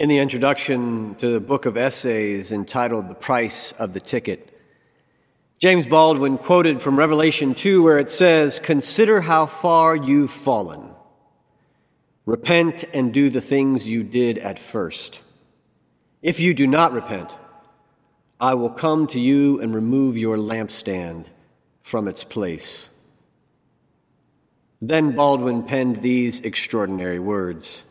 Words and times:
In 0.00 0.08
the 0.08 0.16
introduction 0.16 1.14
to 1.16 1.28
the 1.28 1.40
book 1.40 1.66
of 1.66 1.76
essays 1.76 2.52
entitled 2.52 3.10
The 3.10 3.14
Price 3.14 3.72
of 3.72 3.92
the 3.92 4.00
Ticket, 4.00 4.58
James 5.58 5.86
Baldwin 5.86 6.38
quoted 6.38 6.80
from 6.80 6.98
Revelation 6.98 7.54
2, 7.54 7.82
where 7.82 7.98
it 7.98 8.10
says, 8.10 8.58
Consider 8.58 9.20
how 9.20 9.44
far 9.44 9.94
you've 9.94 10.30
fallen. 10.30 10.88
Repent 12.24 12.82
and 12.94 13.12
do 13.12 13.28
the 13.28 13.42
things 13.42 13.86
you 13.86 14.02
did 14.02 14.38
at 14.38 14.58
first. 14.58 15.20
If 16.22 16.40
you 16.40 16.54
do 16.54 16.66
not 16.66 16.94
repent, 16.94 17.38
I 18.40 18.54
will 18.54 18.70
come 18.70 19.06
to 19.08 19.20
you 19.20 19.60
and 19.60 19.74
remove 19.74 20.16
your 20.16 20.38
lampstand 20.38 21.26
from 21.82 22.08
its 22.08 22.24
place. 22.24 22.88
Then 24.80 25.14
Baldwin 25.14 25.62
penned 25.64 25.96
these 25.96 26.40
extraordinary 26.40 27.18
words 27.18 27.84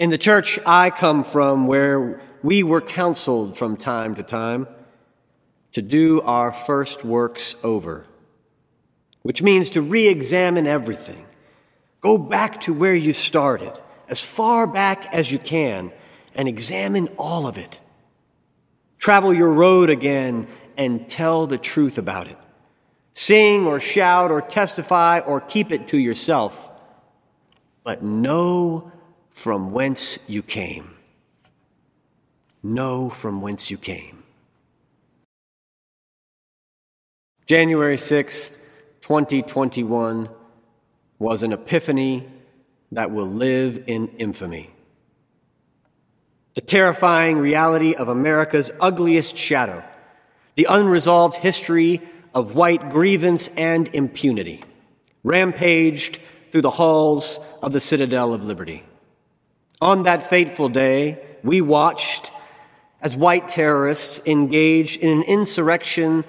In 0.00 0.08
the 0.08 0.16
church 0.16 0.58
I 0.64 0.88
come 0.88 1.24
from, 1.24 1.66
where 1.66 2.22
we 2.42 2.62
were 2.62 2.80
counseled 2.80 3.58
from 3.58 3.76
time 3.76 4.14
to 4.14 4.22
time 4.22 4.66
to 5.72 5.82
do 5.82 6.22
our 6.22 6.52
first 6.52 7.04
works 7.04 7.54
over, 7.62 8.06
which 9.20 9.42
means 9.42 9.68
to 9.70 9.82
re 9.82 10.08
examine 10.08 10.66
everything. 10.66 11.26
Go 12.00 12.16
back 12.16 12.62
to 12.62 12.72
where 12.72 12.94
you 12.94 13.12
started, 13.12 13.78
as 14.08 14.24
far 14.24 14.66
back 14.66 15.12
as 15.12 15.30
you 15.30 15.38
can, 15.38 15.92
and 16.34 16.48
examine 16.48 17.08
all 17.18 17.46
of 17.46 17.58
it. 17.58 17.78
Travel 18.96 19.34
your 19.34 19.52
road 19.52 19.90
again 19.90 20.48
and 20.78 21.10
tell 21.10 21.46
the 21.46 21.58
truth 21.58 21.98
about 21.98 22.26
it. 22.26 22.38
Sing 23.12 23.66
or 23.66 23.80
shout 23.80 24.30
or 24.30 24.40
testify 24.40 25.18
or 25.18 25.42
keep 25.42 25.70
it 25.70 25.88
to 25.88 25.98
yourself, 25.98 26.70
but 27.84 28.02
know 28.02 28.90
from 29.30 29.72
whence 29.72 30.18
you 30.28 30.42
came. 30.42 30.96
Know 32.62 33.08
from 33.08 33.40
whence 33.40 33.70
you 33.70 33.78
came. 33.78 34.22
January 37.46 37.96
6th, 37.96 38.56
2021 39.00 40.28
was 41.18 41.42
an 41.42 41.52
epiphany 41.52 42.28
that 42.92 43.10
will 43.10 43.26
live 43.26 43.84
in 43.86 44.08
infamy. 44.18 44.70
The 46.54 46.60
terrifying 46.60 47.38
reality 47.38 47.94
of 47.94 48.08
America's 48.08 48.72
ugliest 48.80 49.36
shadow, 49.36 49.82
the 50.54 50.66
unresolved 50.68 51.36
history 51.36 52.00
of 52.34 52.54
white 52.54 52.90
grievance 52.90 53.48
and 53.56 53.88
impunity, 53.94 54.62
rampaged 55.24 56.18
through 56.50 56.62
the 56.62 56.70
halls 56.70 57.40
of 57.62 57.72
the 57.72 57.80
Citadel 57.80 58.34
of 58.34 58.44
Liberty. 58.44 58.84
On 59.82 60.02
that 60.02 60.28
fateful 60.28 60.68
day, 60.68 61.18
we 61.42 61.62
watched 61.62 62.32
as 63.00 63.16
white 63.16 63.48
terrorists 63.48 64.20
engaged 64.26 65.00
in 65.00 65.10
an 65.10 65.22
insurrection 65.22 66.22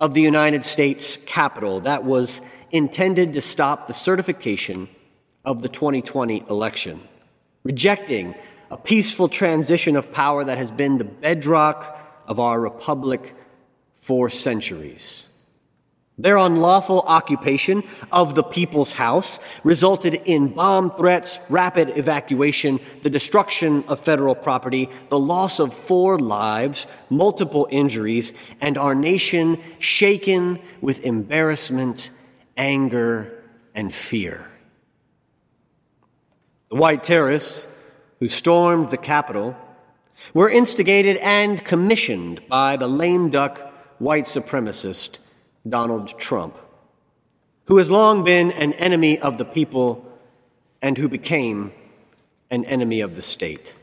of 0.00 0.12
the 0.12 0.20
United 0.20 0.64
States 0.64 1.16
Capitol 1.24 1.80
that 1.80 2.02
was 2.02 2.40
intended 2.72 3.34
to 3.34 3.40
stop 3.40 3.86
the 3.86 3.94
certification 3.94 4.88
of 5.44 5.62
the 5.62 5.68
2020 5.68 6.44
election, 6.50 7.00
rejecting 7.62 8.34
a 8.72 8.76
peaceful 8.76 9.28
transition 9.28 9.94
of 9.94 10.12
power 10.12 10.42
that 10.42 10.58
has 10.58 10.72
been 10.72 10.98
the 10.98 11.04
bedrock 11.04 12.24
of 12.26 12.40
our 12.40 12.60
republic 12.60 13.36
for 13.94 14.28
centuries. 14.28 15.26
Their 16.18 16.38
unlawful 16.38 17.02
occupation 17.06 17.84
of 18.10 18.34
the 18.34 18.42
people's 18.42 18.94
house 18.94 19.38
resulted 19.64 20.14
in 20.14 20.48
bomb 20.48 20.96
threats, 20.96 21.38
rapid 21.50 21.98
evacuation, 21.98 22.80
the 23.02 23.10
destruction 23.10 23.84
of 23.86 24.00
federal 24.00 24.34
property, 24.34 24.88
the 25.10 25.18
loss 25.18 25.60
of 25.60 25.74
four 25.74 26.18
lives, 26.18 26.86
multiple 27.10 27.68
injuries, 27.70 28.32
and 28.62 28.78
our 28.78 28.94
nation 28.94 29.60
shaken 29.78 30.58
with 30.80 31.04
embarrassment, 31.04 32.10
anger, 32.56 33.44
and 33.74 33.94
fear. 33.94 34.50
The 36.70 36.76
white 36.76 37.04
terrorists 37.04 37.66
who 38.20 38.30
stormed 38.30 38.88
the 38.88 38.96
Capitol 38.96 39.54
were 40.32 40.48
instigated 40.48 41.18
and 41.18 41.62
commissioned 41.62 42.40
by 42.48 42.78
the 42.78 42.88
lame 42.88 43.28
duck 43.28 43.70
white 43.98 44.24
supremacist 44.24 45.18
Donald 45.68 46.18
Trump, 46.18 46.56
who 47.66 47.78
has 47.78 47.90
long 47.90 48.24
been 48.24 48.50
an 48.52 48.72
enemy 48.74 49.18
of 49.18 49.38
the 49.38 49.44
people 49.44 50.04
and 50.80 50.96
who 50.96 51.08
became 51.08 51.72
an 52.50 52.64
enemy 52.64 53.00
of 53.00 53.16
the 53.16 53.22
state. 53.22 53.74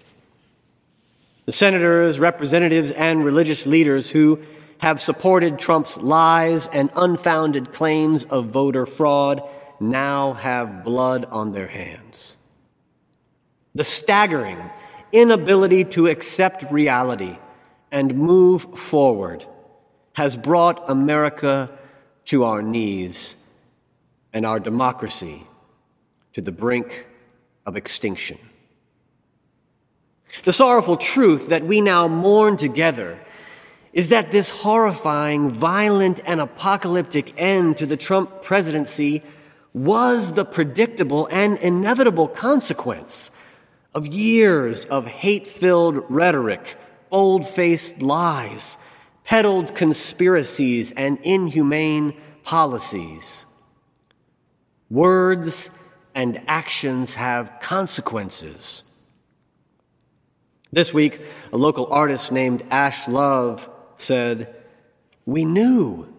The 1.45 1.51
senators, 1.51 2.19
representatives, 2.19 2.91
and 2.91 3.25
religious 3.25 3.65
leaders 3.65 4.09
who 4.09 4.39
have 4.77 5.01
supported 5.01 5.59
Trump's 5.59 5.97
lies 5.97 6.67
and 6.67 6.89
unfounded 6.95 7.73
claims 7.73 8.23
of 8.25 8.47
voter 8.47 8.85
fraud 8.85 9.41
now 9.79 10.33
have 10.33 10.83
blood 10.83 11.25
on 11.25 11.51
their 11.51 11.67
hands. 11.67 12.37
The 13.75 13.83
staggering 13.83 14.69
inability 15.11 15.85
to 15.85 16.07
accept 16.07 16.71
reality 16.71 17.37
and 17.91 18.15
move 18.15 18.77
forward 18.77 19.45
has 20.13 20.37
brought 20.37 20.89
America 20.89 21.69
to 22.25 22.43
our 22.43 22.61
knees 22.61 23.35
and 24.31 24.45
our 24.45 24.59
democracy 24.59 25.43
to 26.33 26.41
the 26.41 26.51
brink 26.51 27.07
of 27.65 27.75
extinction. 27.75 28.37
The 30.45 30.53
sorrowful 30.53 30.97
truth 30.97 31.49
that 31.49 31.63
we 31.63 31.81
now 31.81 32.07
mourn 32.07 32.57
together 32.57 33.19
is 33.93 34.09
that 34.09 34.31
this 34.31 34.49
horrifying, 34.49 35.51
violent, 35.51 36.19
and 36.25 36.41
apocalyptic 36.41 37.39
end 37.39 37.77
to 37.77 37.85
the 37.85 37.97
Trump 37.97 38.41
presidency 38.41 39.21
was 39.73 40.33
the 40.33 40.45
predictable 40.45 41.27
and 41.31 41.57
inevitable 41.59 42.27
consequence 42.27 43.29
of 43.93 44.07
years 44.07 44.85
of 44.85 45.05
hate 45.05 45.45
filled 45.45 46.03
rhetoric, 46.09 46.75
bold 47.11 47.47
faced 47.47 48.01
lies, 48.01 48.77
peddled 49.23 49.75
conspiracies 49.75 50.91
and 50.91 51.17
inhumane 51.23 52.13
policies. 52.43 53.45
Words 54.89 55.69
and 56.15 56.41
actions 56.47 57.15
have 57.15 57.59
consequences. 57.61 58.83
This 60.71 60.93
week, 60.93 61.21
a 61.51 61.57
local 61.57 61.91
artist 61.91 62.31
named 62.31 62.63
Ash 62.69 63.07
Love 63.07 63.69
said, 63.95 64.55
We 65.25 65.45
knew, 65.45 66.11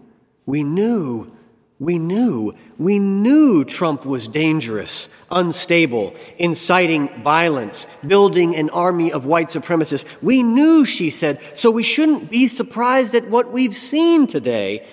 we 0.47 0.63
knew 0.63 1.34
we 1.81 1.99
knew, 1.99 2.55
we 2.79 2.99
knew 3.01 3.65
Trump 3.65 4.07
was 4.07 4.29
dangerous, 4.29 5.09
unstable, 5.31 6.15
inciting 6.39 7.09
violence, 7.23 7.89
building 8.07 8.55
an 8.55 8.71
army 8.71 9.11
of 9.11 9.27
white 9.27 9.49
supremacists. 9.49 10.07
We 10.23 10.43
knew, 10.43 10.85
she 10.85 11.11
said, 11.11 11.41
so 11.55 11.71
we 11.71 11.83
shouldn't 11.83 12.31
be 12.31 12.47
surprised 12.47 13.15
at 13.15 13.29
what 13.29 13.51
we've 13.51 13.75
seen 13.75 14.29
today. 14.29 14.87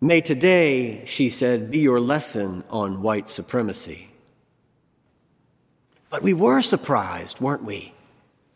May 0.00 0.20
today, 0.20 1.04
she 1.04 1.28
said, 1.28 1.70
be 1.70 1.80
your 1.80 2.00
lesson 2.00 2.62
on 2.70 3.02
white 3.02 3.28
supremacy. 3.28 4.08
But 6.10 6.22
we 6.22 6.32
were 6.32 6.62
surprised, 6.62 7.40
weren't 7.40 7.64
we? 7.64 7.92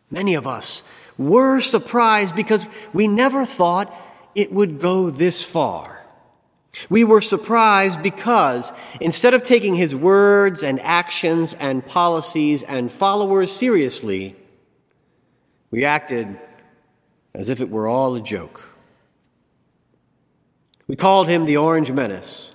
Many 0.09 0.35
of 0.35 0.47
us 0.47 0.83
were 1.17 1.59
surprised 1.59 2.35
because 2.35 2.65
we 2.93 3.07
never 3.07 3.45
thought 3.45 3.93
it 4.33 4.53
would 4.53 4.79
go 4.79 5.09
this 5.09 5.45
far. 5.45 6.02
We 6.89 7.03
were 7.03 7.21
surprised 7.21 8.01
because 8.01 8.71
instead 8.99 9.33
of 9.33 9.43
taking 9.43 9.75
his 9.75 9.95
words 9.95 10.63
and 10.63 10.79
actions 10.81 11.53
and 11.53 11.85
policies 11.85 12.63
and 12.63 12.91
followers 12.91 13.51
seriously, 13.51 14.35
we 15.69 15.85
acted 15.85 16.39
as 17.33 17.49
if 17.49 17.61
it 17.61 17.69
were 17.69 17.87
all 17.87 18.15
a 18.15 18.21
joke. 18.21 18.69
We 20.87 20.95
called 20.95 21.27
him 21.27 21.45
the 21.45 21.57
Orange 21.57 21.91
Menace 21.91 22.53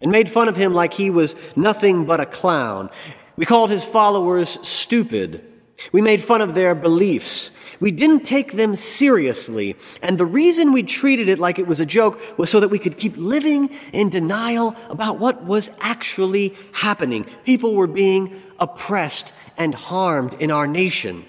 and 0.00 0.10
made 0.10 0.30
fun 0.30 0.48
of 0.48 0.56
him 0.56 0.72
like 0.72 0.94
he 0.94 1.10
was 1.10 1.36
nothing 1.54 2.04
but 2.04 2.20
a 2.20 2.26
clown. 2.26 2.90
We 3.36 3.46
called 3.46 3.70
his 3.70 3.84
followers 3.84 4.58
stupid. 4.66 5.44
We 5.92 6.00
made 6.00 6.22
fun 6.22 6.40
of 6.40 6.54
their 6.54 6.74
beliefs 6.74 7.52
we 7.80 7.90
didn't 7.90 8.24
take 8.24 8.52
them 8.52 8.74
seriously. 8.74 9.76
And 10.02 10.18
the 10.18 10.26
reason 10.26 10.72
we 10.72 10.82
treated 10.82 11.28
it 11.28 11.38
like 11.38 11.58
it 11.58 11.66
was 11.66 11.80
a 11.80 11.86
joke 11.86 12.20
was 12.38 12.50
so 12.50 12.60
that 12.60 12.68
we 12.68 12.78
could 12.78 12.98
keep 12.98 13.16
living 13.16 13.70
in 13.92 14.08
denial 14.08 14.76
about 14.88 15.18
what 15.18 15.44
was 15.44 15.70
actually 15.80 16.54
happening. 16.72 17.26
People 17.44 17.74
were 17.74 17.86
being 17.86 18.40
oppressed 18.58 19.32
and 19.56 19.74
harmed 19.74 20.34
in 20.34 20.50
our 20.50 20.66
nation. 20.66 21.26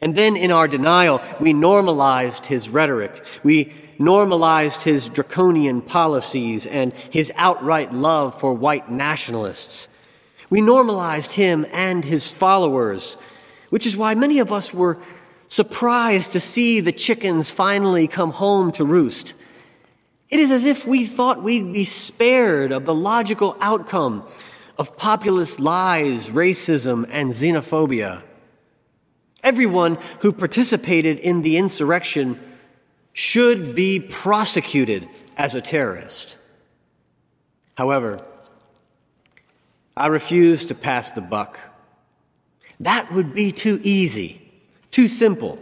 And 0.00 0.14
then 0.14 0.36
in 0.36 0.50
our 0.50 0.68
denial, 0.68 1.22
we 1.40 1.52
normalized 1.52 2.46
his 2.46 2.68
rhetoric. 2.68 3.24
We 3.42 3.72
normalized 3.98 4.82
his 4.82 5.08
draconian 5.08 5.80
policies 5.80 6.66
and 6.66 6.92
his 7.10 7.32
outright 7.36 7.92
love 7.92 8.38
for 8.38 8.52
white 8.52 8.90
nationalists. 8.90 9.88
We 10.50 10.60
normalized 10.60 11.32
him 11.32 11.66
and 11.72 12.04
his 12.04 12.30
followers 12.30 13.16
which 13.76 13.84
is 13.84 13.94
why 13.94 14.14
many 14.14 14.38
of 14.38 14.52
us 14.52 14.72
were 14.72 14.96
surprised 15.48 16.32
to 16.32 16.40
see 16.40 16.80
the 16.80 16.92
chickens 16.92 17.50
finally 17.50 18.06
come 18.06 18.30
home 18.30 18.72
to 18.72 18.86
roost. 18.86 19.34
It 20.30 20.40
is 20.40 20.50
as 20.50 20.64
if 20.64 20.86
we 20.86 21.04
thought 21.04 21.42
we'd 21.42 21.74
be 21.74 21.84
spared 21.84 22.72
of 22.72 22.86
the 22.86 22.94
logical 22.94 23.54
outcome 23.60 24.26
of 24.78 24.96
populist 24.96 25.60
lies, 25.60 26.30
racism, 26.30 27.06
and 27.10 27.32
xenophobia. 27.32 28.22
Everyone 29.42 29.98
who 30.20 30.32
participated 30.32 31.18
in 31.18 31.42
the 31.42 31.58
insurrection 31.58 32.40
should 33.12 33.74
be 33.74 34.00
prosecuted 34.00 35.06
as 35.36 35.54
a 35.54 35.60
terrorist. 35.60 36.38
However, 37.76 38.16
I 39.94 40.06
refuse 40.06 40.64
to 40.64 40.74
pass 40.74 41.10
the 41.10 41.20
buck. 41.20 41.75
That 42.80 43.12
would 43.12 43.34
be 43.34 43.52
too 43.52 43.80
easy, 43.82 44.42
too 44.90 45.08
simple. 45.08 45.58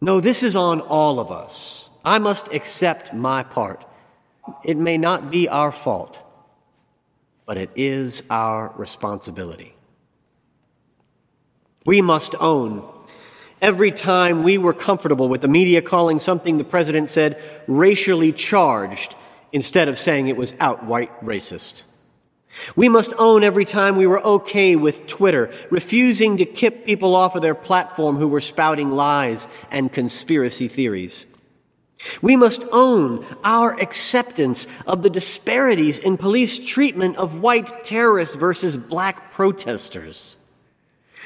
No, 0.00 0.20
this 0.20 0.42
is 0.42 0.56
on 0.56 0.80
all 0.80 1.20
of 1.20 1.30
us. 1.30 1.90
I 2.04 2.18
must 2.18 2.52
accept 2.52 3.12
my 3.12 3.42
part. 3.42 3.84
It 4.64 4.76
may 4.76 4.96
not 4.96 5.30
be 5.30 5.48
our 5.48 5.70
fault, 5.70 6.22
but 7.44 7.58
it 7.58 7.70
is 7.76 8.22
our 8.30 8.72
responsibility. 8.76 9.74
We 11.84 12.00
must 12.00 12.34
own 12.40 12.88
every 13.60 13.90
time 13.90 14.42
we 14.42 14.56
were 14.56 14.72
comfortable 14.72 15.28
with 15.28 15.42
the 15.42 15.48
media 15.48 15.82
calling 15.82 16.20
something 16.20 16.56
the 16.56 16.64
president 16.64 17.10
said 17.10 17.40
racially 17.66 18.32
charged 18.32 19.14
instead 19.52 19.88
of 19.88 19.98
saying 19.98 20.28
it 20.28 20.36
was 20.36 20.54
outright 20.60 21.10
racist. 21.22 21.84
We 22.76 22.88
must 22.88 23.14
own 23.18 23.44
every 23.44 23.64
time 23.64 23.96
we 23.96 24.06
were 24.06 24.22
okay 24.22 24.76
with 24.76 25.06
Twitter, 25.06 25.52
refusing 25.70 26.36
to 26.38 26.44
kick 26.44 26.84
people 26.84 27.14
off 27.14 27.34
of 27.34 27.42
their 27.42 27.54
platform 27.54 28.16
who 28.16 28.28
were 28.28 28.40
spouting 28.40 28.90
lies 28.90 29.48
and 29.70 29.92
conspiracy 29.92 30.68
theories. 30.68 31.26
We 32.22 32.34
must 32.34 32.64
own 32.72 33.26
our 33.44 33.78
acceptance 33.78 34.66
of 34.86 35.02
the 35.02 35.10
disparities 35.10 35.98
in 35.98 36.16
police 36.16 36.58
treatment 36.58 37.16
of 37.16 37.40
white 37.40 37.84
terrorists 37.84 38.36
versus 38.36 38.76
black 38.76 39.32
protesters. 39.32 40.38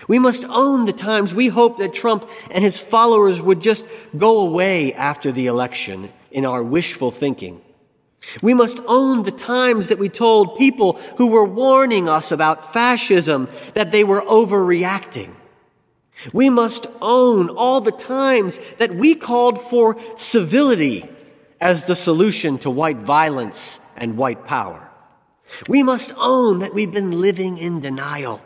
We 0.09 0.19
must 0.19 0.45
own 0.45 0.85
the 0.85 0.93
times 0.93 1.35
we 1.35 1.49
hoped 1.49 1.79
that 1.79 1.95
Trump 1.95 2.29
and 2.51 2.63
his 2.63 2.81
followers 2.81 3.41
would 3.41 3.61
just 3.61 3.87
go 4.17 4.41
away 4.41 4.93
after 4.93 5.33
the 5.33 5.47
election 5.47 6.13
in 6.31 6.45
our 6.45 6.63
wishful 6.63 7.11
thinking. 7.11 7.63
We 8.43 8.55
must 8.55 8.81
own 8.87 9.23
the 9.23 9.31
times 9.31 9.89
that 9.89 9.99
we 9.99 10.09
told 10.09 10.57
people 10.57 10.95
who 11.17 11.29
were 11.29 11.45
warning 11.45 12.09
us 12.09 12.33
about 12.33 12.73
fascism 12.73 13.49
that 13.75 13.93
they 13.93 14.05
were 14.05 14.23
overreacting. 14.23 15.35
We 16.33 16.49
must 16.49 16.87
own 17.03 17.51
all 17.51 17.81
the 17.81 17.93
times 17.93 18.61
that 18.79 18.95
we 18.95 19.15
called 19.15 19.61
for 19.61 19.97
civility 20.17 21.09
as 21.61 21.87
the 21.87 21.97
solution 21.97 22.59
to 22.59 22.71
white 22.71 22.99
violence 22.99 23.81
and 23.97 24.17
white 24.17 24.47
power. 24.47 24.91
We 25.69 25.83
must 25.83 26.13
own 26.17 26.61
that 26.61 26.75
we've 26.75 26.93
been 26.93 27.21
living 27.21 27.59
in 27.59 27.81
denial, 27.81 28.43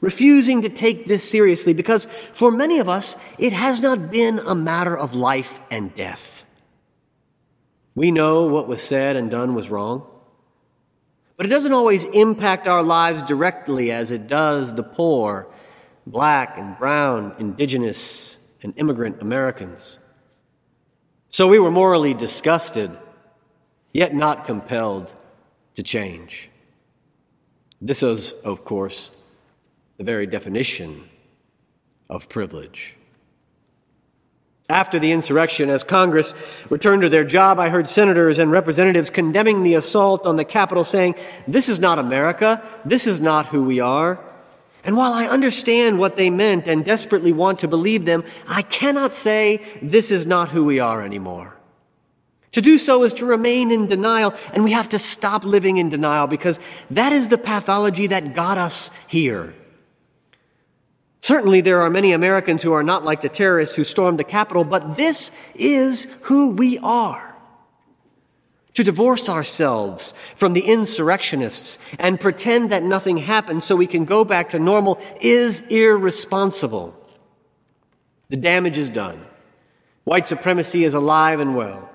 refusing 0.00 0.62
to 0.62 0.68
take 0.68 1.06
this 1.06 1.28
seriously 1.28 1.74
because 1.74 2.06
for 2.32 2.50
many 2.50 2.78
of 2.78 2.88
us, 2.88 3.16
it 3.38 3.52
has 3.52 3.80
not 3.80 4.10
been 4.10 4.38
a 4.40 4.54
matter 4.54 4.96
of 4.96 5.14
life 5.14 5.60
and 5.70 5.94
death. 5.94 6.41
We 7.94 8.10
know 8.10 8.44
what 8.44 8.68
was 8.68 8.82
said 8.82 9.16
and 9.16 9.30
done 9.30 9.54
was 9.54 9.70
wrong, 9.70 10.06
but 11.36 11.46
it 11.46 11.50
doesn't 11.50 11.72
always 11.72 12.04
impact 12.04 12.66
our 12.66 12.82
lives 12.82 13.22
directly 13.22 13.90
as 13.90 14.10
it 14.10 14.28
does 14.28 14.74
the 14.74 14.82
poor, 14.82 15.48
black 16.06 16.56
and 16.56 16.78
brown, 16.78 17.34
indigenous, 17.38 18.38
and 18.62 18.72
immigrant 18.76 19.20
Americans. 19.20 19.98
So 21.28 21.48
we 21.48 21.58
were 21.58 21.70
morally 21.70 22.14
disgusted, 22.14 22.96
yet 23.92 24.14
not 24.14 24.46
compelled 24.46 25.14
to 25.74 25.82
change. 25.82 26.50
This 27.80 28.02
is, 28.02 28.32
of 28.44 28.64
course, 28.64 29.10
the 29.96 30.04
very 30.04 30.26
definition 30.26 31.08
of 32.08 32.28
privilege. 32.28 32.96
After 34.72 34.98
the 34.98 35.12
insurrection, 35.12 35.68
as 35.68 35.84
Congress 35.84 36.32
returned 36.70 37.02
to 37.02 37.10
their 37.10 37.24
job, 37.24 37.58
I 37.58 37.68
heard 37.68 37.90
senators 37.90 38.38
and 38.38 38.50
representatives 38.50 39.10
condemning 39.10 39.64
the 39.64 39.74
assault 39.74 40.24
on 40.24 40.36
the 40.36 40.46
Capitol, 40.46 40.86
saying, 40.86 41.14
This 41.46 41.68
is 41.68 41.78
not 41.78 41.98
America. 41.98 42.62
This 42.82 43.06
is 43.06 43.20
not 43.20 43.44
who 43.46 43.64
we 43.64 43.80
are. 43.80 44.18
And 44.82 44.96
while 44.96 45.12
I 45.12 45.26
understand 45.26 45.98
what 45.98 46.16
they 46.16 46.30
meant 46.30 46.68
and 46.68 46.86
desperately 46.86 47.34
want 47.34 47.58
to 47.58 47.68
believe 47.68 48.06
them, 48.06 48.24
I 48.48 48.62
cannot 48.62 49.12
say 49.12 49.60
this 49.82 50.10
is 50.10 50.24
not 50.24 50.48
who 50.48 50.64
we 50.64 50.80
are 50.80 51.02
anymore. 51.02 51.54
To 52.52 52.62
do 52.62 52.78
so 52.78 53.02
is 53.02 53.12
to 53.14 53.26
remain 53.26 53.70
in 53.70 53.88
denial, 53.88 54.32
and 54.54 54.64
we 54.64 54.72
have 54.72 54.88
to 54.88 54.98
stop 54.98 55.44
living 55.44 55.76
in 55.76 55.90
denial 55.90 56.28
because 56.28 56.58
that 56.90 57.12
is 57.12 57.28
the 57.28 57.36
pathology 57.36 58.06
that 58.06 58.34
got 58.34 58.56
us 58.56 58.90
here. 59.06 59.52
Certainly, 61.22 61.60
there 61.60 61.80
are 61.80 61.88
many 61.88 62.12
Americans 62.12 62.64
who 62.64 62.72
are 62.72 62.82
not 62.82 63.04
like 63.04 63.22
the 63.22 63.28
terrorists 63.28 63.76
who 63.76 63.84
stormed 63.84 64.18
the 64.18 64.24
Capitol, 64.24 64.64
but 64.64 64.96
this 64.96 65.30
is 65.54 66.08
who 66.22 66.50
we 66.50 66.78
are. 66.80 67.36
To 68.74 68.82
divorce 68.82 69.28
ourselves 69.28 70.14
from 70.34 70.52
the 70.52 70.62
insurrectionists 70.62 71.78
and 72.00 72.20
pretend 72.20 72.70
that 72.70 72.82
nothing 72.82 73.18
happened 73.18 73.62
so 73.62 73.76
we 73.76 73.86
can 73.86 74.04
go 74.04 74.24
back 74.24 74.50
to 74.50 74.58
normal 74.58 74.98
is 75.20 75.60
irresponsible. 75.68 76.98
The 78.30 78.36
damage 78.36 78.76
is 78.76 78.90
done. 78.90 79.24
White 80.02 80.26
supremacy 80.26 80.82
is 80.82 80.94
alive 80.94 81.38
and 81.38 81.54
well. 81.54 81.88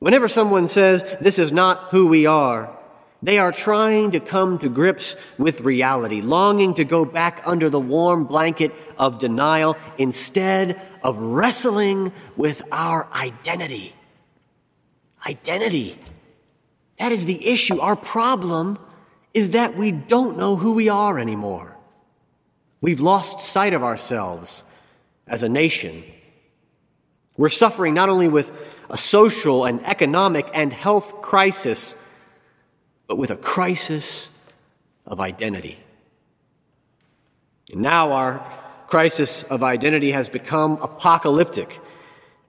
Whenever 0.00 0.26
someone 0.26 0.66
says, 0.66 1.04
This 1.20 1.38
is 1.38 1.52
not 1.52 1.90
who 1.90 2.08
we 2.08 2.26
are, 2.26 2.76
they 3.24 3.38
are 3.38 3.52
trying 3.52 4.10
to 4.10 4.20
come 4.20 4.58
to 4.58 4.68
grips 4.68 5.16
with 5.38 5.62
reality, 5.62 6.20
longing 6.20 6.74
to 6.74 6.84
go 6.84 7.06
back 7.06 7.42
under 7.46 7.70
the 7.70 7.80
warm 7.80 8.24
blanket 8.24 8.74
of 8.98 9.18
denial 9.18 9.78
instead 9.96 10.78
of 11.02 11.16
wrestling 11.16 12.12
with 12.36 12.62
our 12.70 13.08
identity. 13.12 13.94
Identity. 15.26 15.98
That 16.98 17.12
is 17.12 17.24
the 17.24 17.48
issue. 17.48 17.80
Our 17.80 17.96
problem 17.96 18.78
is 19.32 19.50
that 19.50 19.74
we 19.74 19.90
don't 19.90 20.36
know 20.36 20.56
who 20.56 20.74
we 20.74 20.90
are 20.90 21.18
anymore. 21.18 21.78
We've 22.82 23.00
lost 23.00 23.40
sight 23.40 23.72
of 23.72 23.82
ourselves 23.82 24.64
as 25.26 25.42
a 25.42 25.48
nation. 25.48 26.04
We're 27.38 27.48
suffering 27.48 27.94
not 27.94 28.10
only 28.10 28.28
with 28.28 28.52
a 28.90 28.98
social 28.98 29.64
and 29.64 29.82
economic 29.86 30.46
and 30.52 30.70
health 30.70 31.22
crisis, 31.22 31.96
but 33.06 33.16
with 33.16 33.30
a 33.30 33.36
crisis 33.36 34.30
of 35.06 35.20
identity. 35.20 35.78
And 37.72 37.82
now 37.82 38.12
our 38.12 38.46
crisis 38.86 39.42
of 39.44 39.62
identity 39.62 40.12
has 40.12 40.28
become 40.28 40.78
apocalyptic, 40.80 41.80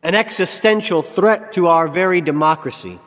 an 0.04 0.16
existential 0.16 1.02
threat 1.02 1.54
to 1.54 1.68
our 1.68 1.88
very 1.88 2.22
democracy. 2.22 3.00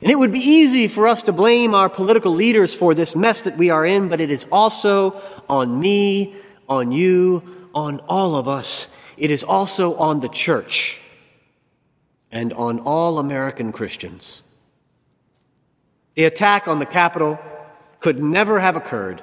And 0.00 0.10
it 0.10 0.18
would 0.18 0.32
be 0.32 0.40
easy 0.40 0.88
for 0.88 1.06
us 1.06 1.22
to 1.22 1.32
blame 1.32 1.74
our 1.74 1.88
political 1.88 2.32
leaders 2.32 2.74
for 2.74 2.94
this 2.94 3.16
mess 3.16 3.42
that 3.42 3.56
we 3.56 3.70
are 3.70 3.86
in, 3.86 4.08
but 4.08 4.20
it 4.20 4.30
is 4.30 4.44
also 4.52 5.20
on 5.48 5.80
me, 5.80 6.34
on 6.68 6.92
you, 6.92 7.68
on 7.74 8.00
all 8.00 8.36
of 8.36 8.46
us. 8.46 8.88
It 9.16 9.30
is 9.30 9.42
also 9.42 9.96
on 9.96 10.20
the 10.20 10.28
church 10.28 11.00
and 12.30 12.52
on 12.52 12.80
all 12.80 13.18
American 13.18 13.72
Christians. 13.72 14.42
The 16.14 16.24
attack 16.24 16.68
on 16.68 16.78
the 16.78 16.86
Capitol 16.86 17.38
could 18.00 18.22
never 18.22 18.60
have 18.60 18.76
occurred 18.76 19.22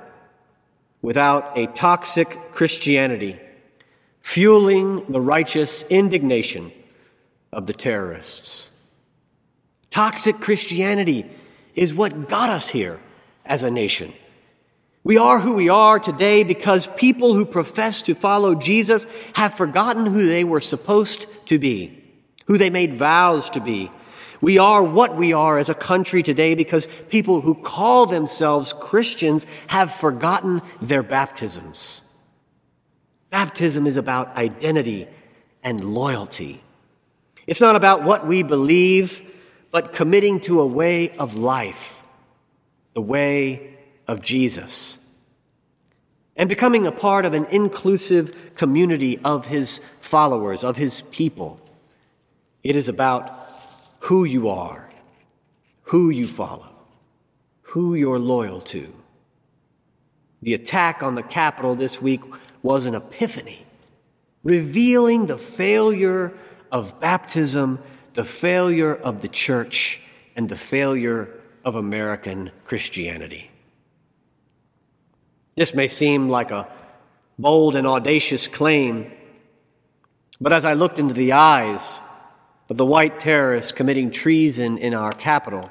without 1.01 1.57
a 1.57 1.67
toxic 1.67 2.29
Christianity 2.53 3.39
fueling 4.21 5.05
the 5.09 5.21
righteous 5.21 5.83
indignation 5.83 6.71
of 7.51 7.65
the 7.65 7.73
terrorists. 7.73 8.69
Toxic 9.89 10.39
Christianity 10.39 11.29
is 11.75 11.93
what 11.93 12.29
got 12.29 12.49
us 12.49 12.69
here 12.69 12.99
as 13.45 13.63
a 13.63 13.71
nation. 13.71 14.13
We 15.03 15.17
are 15.17 15.39
who 15.39 15.53
we 15.53 15.69
are 15.69 15.99
today 15.99 16.43
because 16.43 16.87
people 16.95 17.33
who 17.33 17.45
profess 17.45 18.03
to 18.03 18.13
follow 18.13 18.53
Jesus 18.53 19.07
have 19.33 19.55
forgotten 19.55 20.05
who 20.05 20.27
they 20.27 20.43
were 20.43 20.61
supposed 20.61 21.25
to 21.47 21.57
be, 21.57 22.03
who 22.45 22.57
they 22.57 22.69
made 22.69 22.93
vows 22.93 23.49
to 23.51 23.59
be, 23.59 23.89
we 24.41 24.57
are 24.57 24.83
what 24.83 25.15
we 25.15 25.33
are 25.33 25.57
as 25.57 25.69
a 25.69 25.75
country 25.75 26.23
today 26.23 26.55
because 26.55 26.87
people 27.09 27.41
who 27.41 27.55
call 27.55 28.05
themselves 28.05 28.73
Christians 28.73 29.45
have 29.67 29.91
forgotten 29.91 30.61
their 30.81 31.03
baptisms. 31.03 32.01
Baptism 33.29 33.87
is 33.87 33.97
about 33.97 34.35
identity 34.35 35.07
and 35.63 35.83
loyalty. 35.83 36.61
It's 37.47 37.61
not 37.61 37.75
about 37.75 38.03
what 38.03 38.27
we 38.27 38.43
believe, 38.43 39.21
but 39.71 39.93
committing 39.93 40.39
to 40.41 40.59
a 40.59 40.65
way 40.65 41.11
of 41.17 41.37
life, 41.37 42.03
the 42.93 43.01
way 43.01 43.77
of 44.07 44.21
Jesus. 44.21 44.97
and 46.37 46.49
becoming 46.49 46.87
a 46.87 46.91
part 46.91 47.25
of 47.25 47.33
an 47.33 47.45
inclusive 47.51 48.55
community 48.55 49.19
of 49.19 49.45
his 49.47 49.79
followers, 49.99 50.63
of 50.63 50.77
his 50.77 51.01
people. 51.11 51.59
It 52.63 52.75
is 52.75 52.89
about 52.89 53.50
who 54.01 54.23
you 54.23 54.49
are, 54.49 54.89
who 55.83 56.09
you 56.09 56.27
follow, 56.27 56.73
who 57.61 57.93
you're 57.93 58.19
loyal 58.19 58.59
to. 58.59 58.91
The 60.41 60.55
attack 60.55 61.03
on 61.03 61.13
the 61.15 61.23
Capitol 61.23 61.75
this 61.75 62.01
week 62.01 62.21
was 62.63 62.85
an 62.85 62.95
epiphany, 62.95 63.63
revealing 64.43 65.27
the 65.27 65.37
failure 65.37 66.33
of 66.71 66.99
baptism, 66.99 67.79
the 68.15 68.23
failure 68.23 68.95
of 68.95 69.21
the 69.21 69.27
church, 69.27 70.01
and 70.35 70.49
the 70.49 70.55
failure 70.55 71.29
of 71.63 71.75
American 71.75 72.49
Christianity. 72.65 73.51
This 75.55 75.75
may 75.75 75.87
seem 75.87 76.27
like 76.27 76.49
a 76.49 76.67
bold 77.37 77.75
and 77.75 77.85
audacious 77.85 78.47
claim, 78.47 79.11
but 80.39 80.53
as 80.53 80.65
I 80.65 80.73
looked 80.73 80.97
into 80.97 81.13
the 81.13 81.33
eyes 81.33 82.01
of 82.71 82.77
the 82.77 82.85
white 82.85 83.19
terrorists 83.19 83.73
committing 83.73 84.09
treason 84.09 84.77
in 84.77 84.93
our 84.93 85.11
capital, 85.11 85.69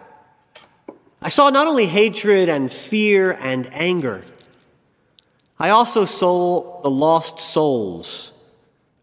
I 1.22 1.30
saw 1.30 1.48
not 1.48 1.66
only 1.66 1.86
hatred 1.86 2.50
and 2.50 2.70
fear 2.70 3.38
and 3.40 3.72
anger, 3.72 4.22
I 5.58 5.70
also 5.70 6.04
saw 6.04 6.82
the 6.82 6.90
lost 6.90 7.40
souls 7.40 8.32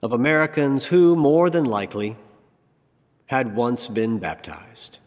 of 0.03 0.13
Americans 0.13 0.85
who, 0.85 1.15
more 1.15 1.49
than 1.49 1.65
likely, 1.65 2.17
had 3.25 3.55
once 3.55 3.87
been 3.87 4.19
baptized. 4.19 4.99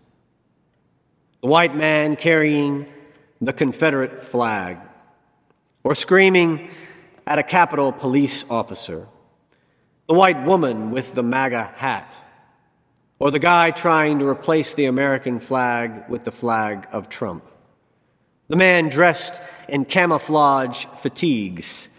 The 1.42 1.47
white 1.47 1.76
man 1.76 2.16
carrying 2.16 2.92
the 3.40 3.52
Confederate 3.52 4.20
flag, 4.20 4.78
or 5.85 5.94
screaming 5.94 6.70
at 7.25 7.38
a 7.38 7.44
Capitol 7.44 7.92
police 7.92 8.44
officer, 8.50 9.06
the 10.09 10.14
white 10.14 10.44
woman 10.44 10.90
with 10.90 11.14
the 11.14 11.23
MAGA 11.23 11.75
hat, 11.76 12.16
or 13.20 13.30
the 13.30 13.38
guy 13.38 13.70
trying 13.70 14.18
to 14.18 14.26
replace 14.26 14.74
the 14.74 14.86
American 14.86 15.38
flag 15.38 16.08
with 16.08 16.24
the 16.24 16.32
flag 16.32 16.88
of 16.90 17.08
Trump, 17.08 17.44
the 18.48 18.56
man 18.56 18.88
dressed 18.88 19.40
in 19.68 19.84
camouflage 19.84 20.86
fatigues, 20.86 21.90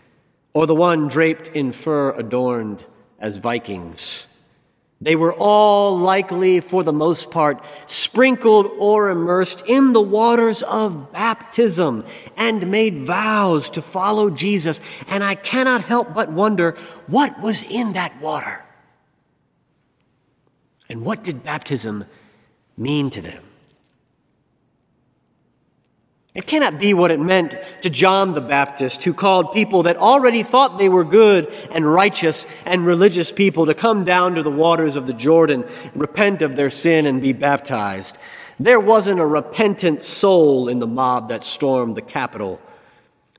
or 0.53 0.65
the 0.65 0.75
one 0.75 1.07
draped 1.07 1.47
in 1.49 1.71
fur 1.71 2.11
adorned 2.11 2.83
as 3.19 3.37
Vikings. 3.37 4.27
They 4.99 5.15
were 5.15 5.33
all 5.33 5.97
likely, 5.97 6.59
for 6.59 6.83
the 6.83 6.93
most 6.93 7.31
part, 7.31 7.63
sprinkled 7.87 8.67
or 8.77 9.09
immersed 9.09 9.63
in 9.67 9.93
the 9.93 10.01
waters 10.01 10.61
of 10.61 11.11
baptism 11.11 12.05
and 12.37 12.69
made 12.69 13.05
vows 13.05 13.71
to 13.71 13.81
follow 13.81 14.29
Jesus. 14.29 14.79
And 15.07 15.23
I 15.23 15.33
cannot 15.33 15.81
help 15.81 16.13
but 16.13 16.31
wonder 16.31 16.77
what 17.07 17.39
was 17.41 17.63
in 17.63 17.93
that 17.93 18.19
water. 18.21 18.63
And 20.91 21.05
what 21.05 21.23
did 21.23 21.41
baptism 21.41 22.03
mean 22.75 23.11
to 23.11 23.21
them? 23.21 23.41
It 26.35 26.45
cannot 26.45 26.79
be 26.79 26.93
what 26.93 27.11
it 27.11 27.19
meant 27.19 27.55
to 27.83 27.89
John 27.89 28.33
the 28.33 28.41
Baptist, 28.41 29.05
who 29.05 29.13
called 29.13 29.53
people 29.53 29.83
that 29.83 29.95
already 29.95 30.43
thought 30.43 30.79
they 30.79 30.89
were 30.89 31.05
good 31.05 31.47
and 31.71 31.85
righteous 31.85 32.45
and 32.65 32.85
religious 32.85 33.31
people 33.31 33.67
to 33.67 33.73
come 33.73 34.03
down 34.03 34.35
to 34.35 34.43
the 34.43 34.51
waters 34.51 34.97
of 34.97 35.07
the 35.07 35.13
Jordan, 35.13 35.63
repent 35.95 36.41
of 36.41 36.57
their 36.57 36.69
sin, 36.69 37.05
and 37.05 37.21
be 37.21 37.31
baptized. 37.31 38.17
There 38.59 38.79
wasn't 38.79 39.21
a 39.21 39.25
repentant 39.25 40.03
soul 40.03 40.67
in 40.67 40.79
the 40.79 40.87
mob 40.87 41.29
that 41.29 41.45
stormed 41.45 41.95
the 41.95 42.01
Capitol. 42.01 42.59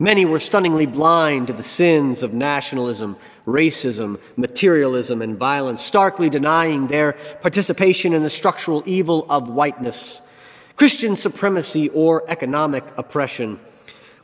Many 0.00 0.24
were 0.24 0.40
stunningly 0.40 0.86
blind 0.86 1.48
to 1.48 1.52
the 1.52 1.62
sins 1.62 2.22
of 2.22 2.32
nationalism, 2.32 3.18
racism, 3.46 4.20
materialism, 4.36 5.22
and 5.22 5.38
violence, 5.38 5.82
starkly 5.82 6.30
denying 6.30 6.86
their 6.86 7.12
participation 7.40 8.12
in 8.12 8.22
the 8.22 8.30
structural 8.30 8.82
evil 8.86 9.26
of 9.28 9.48
whiteness. 9.48 10.22
Christian 10.76 11.16
supremacy 11.16 11.88
or 11.90 12.24
economic 12.28 12.84
oppression. 12.96 13.60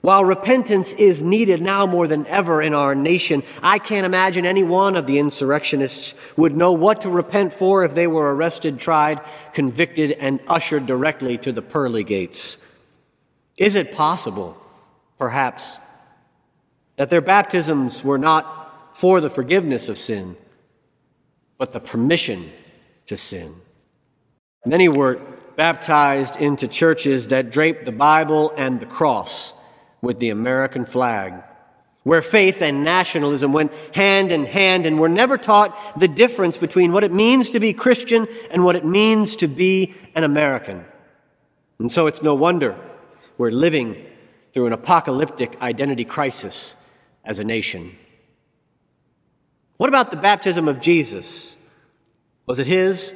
While 0.00 0.24
repentance 0.24 0.92
is 0.92 1.24
needed 1.24 1.60
now 1.60 1.84
more 1.84 2.06
than 2.06 2.24
ever 2.26 2.62
in 2.62 2.72
our 2.72 2.94
nation, 2.94 3.42
I 3.62 3.78
can't 3.78 4.06
imagine 4.06 4.46
any 4.46 4.62
one 4.62 4.94
of 4.94 5.06
the 5.06 5.18
insurrectionists 5.18 6.14
would 6.36 6.54
know 6.54 6.72
what 6.72 7.02
to 7.02 7.10
repent 7.10 7.52
for 7.52 7.84
if 7.84 7.94
they 7.94 8.06
were 8.06 8.34
arrested, 8.34 8.78
tried, 8.78 9.20
convicted, 9.54 10.12
and 10.12 10.40
ushered 10.46 10.86
directly 10.86 11.36
to 11.38 11.50
the 11.50 11.62
pearly 11.62 12.04
gates. 12.04 12.58
Is 13.56 13.74
it 13.74 13.92
possible, 13.92 14.56
perhaps, 15.18 15.78
that 16.94 17.10
their 17.10 17.20
baptisms 17.20 18.04
were 18.04 18.18
not 18.18 18.57
for 18.98 19.20
the 19.20 19.30
forgiveness 19.30 19.88
of 19.88 19.96
sin, 19.96 20.36
but 21.56 21.72
the 21.72 21.78
permission 21.78 22.50
to 23.06 23.16
sin? 23.16 23.54
Many 24.66 24.88
were 24.88 25.22
baptized 25.54 26.34
into 26.40 26.66
churches 26.66 27.28
that 27.28 27.52
draped 27.52 27.84
the 27.84 27.92
Bible 27.92 28.52
and 28.56 28.80
the 28.80 28.86
cross 28.86 29.54
with 30.02 30.18
the 30.18 30.30
American 30.30 30.84
flag, 30.84 31.32
where 32.02 32.20
faith 32.20 32.60
and 32.60 32.82
nationalism 32.82 33.52
went 33.52 33.72
hand 33.94 34.32
in 34.32 34.44
hand 34.44 34.84
and 34.84 34.98
were 34.98 35.08
never 35.08 35.38
taught 35.38 35.78
the 36.00 36.08
difference 36.08 36.56
between 36.56 36.90
what 36.90 37.04
it 37.04 37.12
means 37.12 37.50
to 37.50 37.60
be 37.60 37.72
Christian 37.72 38.26
and 38.50 38.64
what 38.64 38.74
it 38.74 38.84
means 38.84 39.36
to 39.36 39.46
be 39.46 39.94
an 40.16 40.24
American. 40.24 40.84
And 41.78 41.92
so 41.92 42.08
it's 42.08 42.20
no 42.20 42.34
wonder 42.34 42.74
we're 43.36 43.52
living 43.52 44.04
through 44.52 44.66
an 44.66 44.72
apocalyptic 44.72 45.62
identity 45.62 46.04
crisis 46.04 46.74
as 47.24 47.38
a 47.38 47.44
nation. 47.44 47.94
What 49.78 49.88
about 49.88 50.10
the 50.10 50.16
baptism 50.16 50.68
of 50.68 50.80
Jesus? 50.80 51.56
Was 52.46 52.58
it 52.58 52.66
his? 52.66 53.14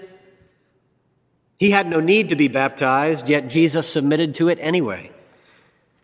He 1.59 1.71
had 1.71 1.87
no 1.87 2.00
need 2.00 2.31
to 2.31 2.37
be 2.37 2.49
baptized, 2.49 3.28
yet 3.28 3.49
Jesus 3.49 3.88
submitted 3.88 4.37
to 4.37 4.49
it 4.49 4.59
anyway. 4.61 5.11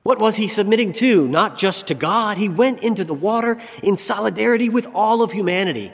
What 0.02 0.18
was 0.18 0.36
he 0.36 0.48
submitting 0.48 0.92
to? 0.94 1.28
Not 1.28 1.56
just 1.58 1.88
to 1.88 1.94
God. 1.94 2.38
He 2.38 2.48
went 2.48 2.82
into 2.82 3.04
the 3.04 3.14
water 3.14 3.60
in 3.82 3.96
solidarity 3.96 4.68
with 4.68 4.88
all 4.94 5.22
of 5.22 5.32
humanity, 5.32 5.92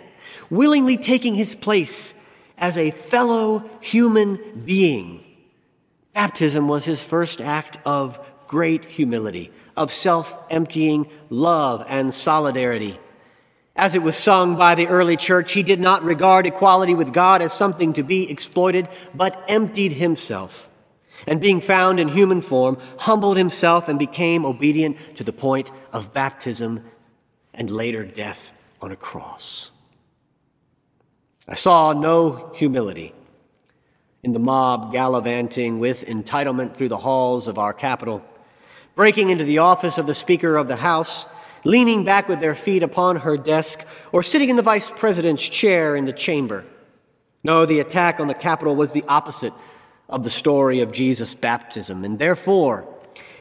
willingly 0.51 0.97
taking 0.97 1.35
his 1.35 1.55
place 1.55 2.15
as 2.57 2.79
a 2.79 2.91
fellow 2.91 3.69
human 3.81 4.63
being. 4.65 5.25
Baptism 6.15 6.69
was 6.69 6.85
his 6.85 7.03
first 7.03 7.41
act 7.41 7.79
of 7.85 8.21
great 8.47 8.85
humility, 8.85 9.51
of 9.77 9.93
self 9.93 10.39
emptying 10.49 11.11
love 11.29 11.85
and 11.89 12.15
solidarity. 12.15 12.99
As 13.77 13.95
it 13.95 14.03
was 14.03 14.17
sung 14.17 14.57
by 14.57 14.75
the 14.75 14.87
early 14.87 15.17
church, 15.17 15.53
he 15.53 15.65
did 15.65 15.81
not 15.81 16.05
regard 16.05 16.47
equality 16.47 16.95
with 16.95 17.13
God 17.13 17.43
as 17.43 17.53
something 17.53 17.93
to 17.95 18.05
be 18.05 18.31
exploited, 18.31 18.89
but 19.15 19.45
emptied 19.49 19.95
himself. 19.95 20.71
And 21.27 21.41
being 21.41 21.61
found 21.61 21.99
in 21.99 22.09
human 22.09 22.41
form, 22.41 22.79
humbled 23.01 23.37
himself 23.37 23.89
and 23.89 23.99
became 23.99 24.45
obedient 24.45 25.17
to 25.17 25.25
the 25.25 25.33
point 25.33 25.73
of 25.93 26.13
baptism 26.13 26.85
and 27.53 27.71
later 27.71 28.05
death 28.05 28.53
on 28.81 28.93
a 28.93 28.97
cross. 28.97 29.71
I 31.49 31.57
saw 31.57 31.93
no 31.93 32.53
humility 32.55 33.13
in 34.23 34.33
the 34.33 34.39
mob 34.39 34.93
gallivanting 34.93 35.79
with 35.79 36.07
entitlement 36.07 36.75
through 36.75 36.89
the 36.89 36.99
halls 36.99 37.49
of 37.49 37.59
our 37.59 37.73
capital, 37.73 38.25
breaking 38.95 39.31
into 39.31 39.45
the 39.45 39.59
office 39.59 39.99
of 39.99 40.07
the 40.07 40.15
Speaker 40.15 40.57
of 40.57 40.69
the 40.69 40.77
House 40.77 41.27
leaning 41.65 42.05
back 42.05 42.29
with 42.29 42.41
their 42.41 42.55
feet 42.55 42.83
upon 42.83 43.17
her 43.17 43.37
desk, 43.37 43.85
or 44.13 44.23
sitting 44.23 44.51
in 44.51 44.57
the 44.57 44.63
vice 44.63 44.91
president's 44.91 45.49
chair 45.49 45.97
in 45.97 46.05
the 46.05 46.13
chamber. 46.13 46.65
No, 47.43 47.67
the 47.67 47.81
attack 47.81 48.21
on 48.21 48.29
the 48.29 48.35
Capitol 48.35 48.77
was 48.77 48.93
the 48.93 49.05
opposite 49.09 49.53
of 50.09 50.25
the 50.25 50.31
story 50.31 50.81
of 50.81 50.93
Jesus' 50.93 51.35
baptism, 51.35 52.05
and 52.05 52.19
therefore, 52.19 52.89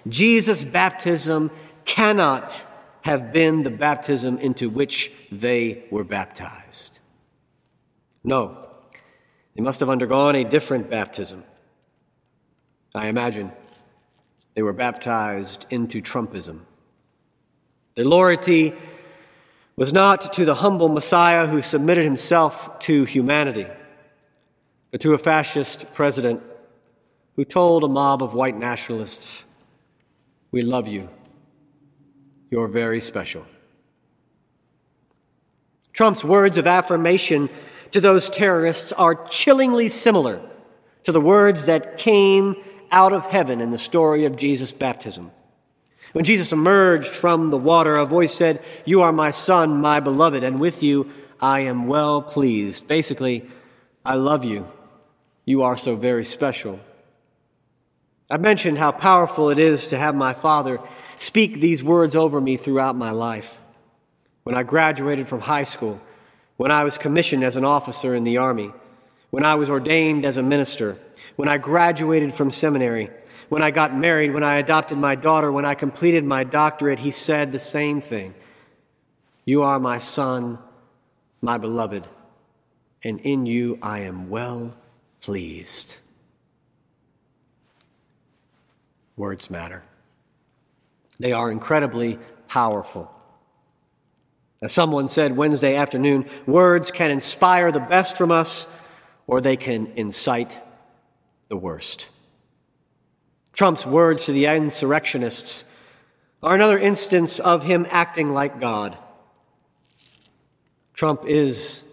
Jesus' 0.08 0.66
baptism 0.66 1.52
cannot 1.86 2.66
have 3.02 3.34
been 3.34 3.64
the 3.64 3.72
baptism 3.72 4.38
into 4.40 4.70
which 4.70 5.12
they 5.32 5.84
were 5.92 6.06
baptized. 6.06 7.00
No, 8.24 8.58
they 9.56 9.62
must 9.62 9.82
have 9.82 9.90
undergone 9.90 10.36
a 10.36 10.44
different 10.44 10.90
baptism. 10.90 11.44
I 12.96 13.08
imagine 13.08 13.52
they 14.56 14.62
were 14.62 14.74
baptized 14.74 15.66
into 15.70 16.02
Trumpism. 16.02 16.62
Their 17.96 18.06
loyalty 18.06 18.74
was 19.76 19.94
not 19.94 20.34
to 20.34 20.46
the 20.46 20.56
humble 20.56 20.90
Messiah 20.90 21.48
who 21.48 21.62
submitted 21.62 22.04
himself 22.04 22.80
to 22.80 23.06
humanity, 23.06 23.68
but 24.92 25.02
to 25.02 25.14
a 25.14 25.18
fascist 25.18 25.92
president 25.94 26.42
who 27.36 27.46
told 27.46 27.84
a 27.84 27.88
mob 27.88 28.22
of 28.22 28.34
white 28.34 28.58
nationalists, 28.58 29.46
We 30.52 30.62
love 30.62 30.88
you. 30.88 31.10
You're 32.52 32.68
very 32.68 33.02
special. 33.02 33.46
Trump's 35.94 36.24
words 36.24 36.58
of 36.58 36.68
affirmation 36.68 37.50
to 37.92 38.02
those 38.02 38.30
terrorists 38.30 38.92
are 38.94 39.16
chillingly 39.28 39.90
similar 39.90 40.42
to 41.04 41.12
the 41.12 41.22
words 41.22 41.66
that 41.66 41.98
came 41.98 42.56
out 42.92 43.14
of 43.14 43.26
heaven 43.28 43.62
in 43.62 43.72
the 43.72 43.80
story 43.80 44.26
of 44.26 44.36
Jesus' 44.36 44.74
baptism. 44.74 45.32
When 46.14 46.26
Jesus 46.26 46.52
emerged 46.52 47.10
from 47.10 47.50
the 47.50 47.58
water, 47.58 47.96
a 47.96 48.06
voice 48.06 48.34
said, 48.34 48.64
You 48.86 49.02
are 49.02 49.12
my 49.12 49.32
son, 49.32 49.82
my 49.82 50.00
beloved, 50.00 50.44
and 50.44 50.60
with 50.60 50.82
you 50.82 51.12
I 51.42 51.62
am 51.62 51.88
well 51.88 52.22
pleased. 52.22 52.88
Basically, 52.88 53.50
I 54.06 54.16
love 54.16 54.46
you. 54.46 54.68
You 55.44 55.64
are 55.64 55.76
so 55.76 55.96
very 55.96 56.24
special. 56.24 56.80
I've 58.30 58.42
mentioned 58.42 58.78
how 58.78 58.92
powerful 58.92 59.50
it 59.50 59.60
is 59.60 59.88
to 59.88 59.98
have 59.98 60.16
my 60.16 60.34
father 60.34 60.80
speak 61.18 61.60
these 61.60 61.84
words 61.84 62.16
over 62.16 62.40
me 62.40 62.58
throughout 62.58 62.96
my 62.96 63.12
life. 63.12 63.60
When 64.44 64.56
I 64.56 64.64
graduated 64.64 65.28
from 65.28 65.42
high 65.42 65.64
school, 65.64 66.00
when 66.58 66.72
I 66.72 66.84
was 66.84 66.98
commissioned 66.98 67.44
as 67.44 67.56
an 67.56 67.66
officer 67.66 68.14
in 68.16 68.24
the 68.24 68.38
Army, 68.38 68.72
when 69.32 69.44
I 69.44 69.56
was 69.56 69.70
ordained 69.70 70.26
as 70.26 70.38
a 70.38 70.44
minister, 70.44 70.98
when 71.36 71.50
I 71.50 71.58
graduated 71.58 72.34
from 72.34 72.52
seminary, 72.52 73.10
when 73.50 73.62
I 73.62 73.72
got 73.72 73.96
married, 73.96 74.34
when 74.34 74.44
I 74.44 74.58
adopted 74.58 74.98
my 74.98 75.16
daughter, 75.16 75.52
when 75.52 75.66
I 75.66 75.74
completed 75.74 76.24
my 76.24 76.44
doctorate, 76.44 77.00
he 77.00 77.12
said 77.12 77.52
the 77.52 77.60
same 77.60 78.02
thing 78.02 78.34
You 79.46 79.64
are 79.64 79.80
my 79.80 79.98
son, 79.98 80.60
my 81.42 81.58
beloved, 81.58 82.08
and 83.04 83.20
in 83.20 83.46
you 83.46 83.80
I 83.82 84.00
am 84.00 84.30
well 84.30 84.74
pleased. 85.22 86.00
Words 89.16 89.50
matter. 89.50 89.84
They 91.20 91.32
are 91.32 91.52
incredibly 91.52 92.20
powerful. 92.48 93.14
As 94.62 94.72
someone 94.72 95.08
said 95.08 95.36
Wednesday 95.36 95.76
afternoon, 95.76 96.26
words 96.46 96.90
can 96.90 97.12
inspire 97.12 97.72
the 97.72 97.80
best 97.82 98.16
from 98.16 98.32
us 98.32 98.68
or 99.28 99.42
they 99.42 99.58
can 99.58 99.88
incite 99.96 100.62
the 101.50 101.58
worst. 101.58 102.10
Trump's 103.54 103.86
words 103.86 104.26
to 104.26 104.32
the 104.32 104.46
insurrectionists 104.48 105.64
are 106.42 106.56
another 106.56 106.78
instance 106.78 107.40
of 107.40 107.64
him 107.64 107.88
acting 107.90 108.34
like 108.34 108.60
God. 108.60 108.98
Trump 110.94 111.24
is 111.26 111.84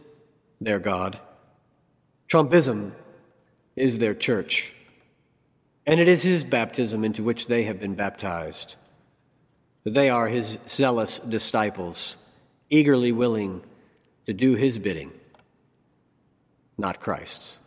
their 0.61 0.79
God. 0.79 1.19
Trumpism 2.29 2.93
is 3.77 3.99
their 3.99 4.15
church. 4.15 4.75
And 5.87 6.01
it 6.01 6.09
is 6.09 6.23
his 6.23 6.45
baptism 6.45 7.05
into 7.05 7.23
which 7.23 7.47
they 7.47 7.65
have 7.65 7.81
been 7.81 7.95
baptized. 7.95 8.77
They 9.85 10.11
are 10.11 10.29
his 10.29 10.59
zealous 10.69 11.19
disciples 11.21 12.17
eagerly 12.69 13.13
willing 13.13 13.63
to 14.27 14.33
do 14.33 14.55
his 14.55 14.79
bidding, 14.79 15.13
not 16.79 17.01
Christ's. 17.01 17.60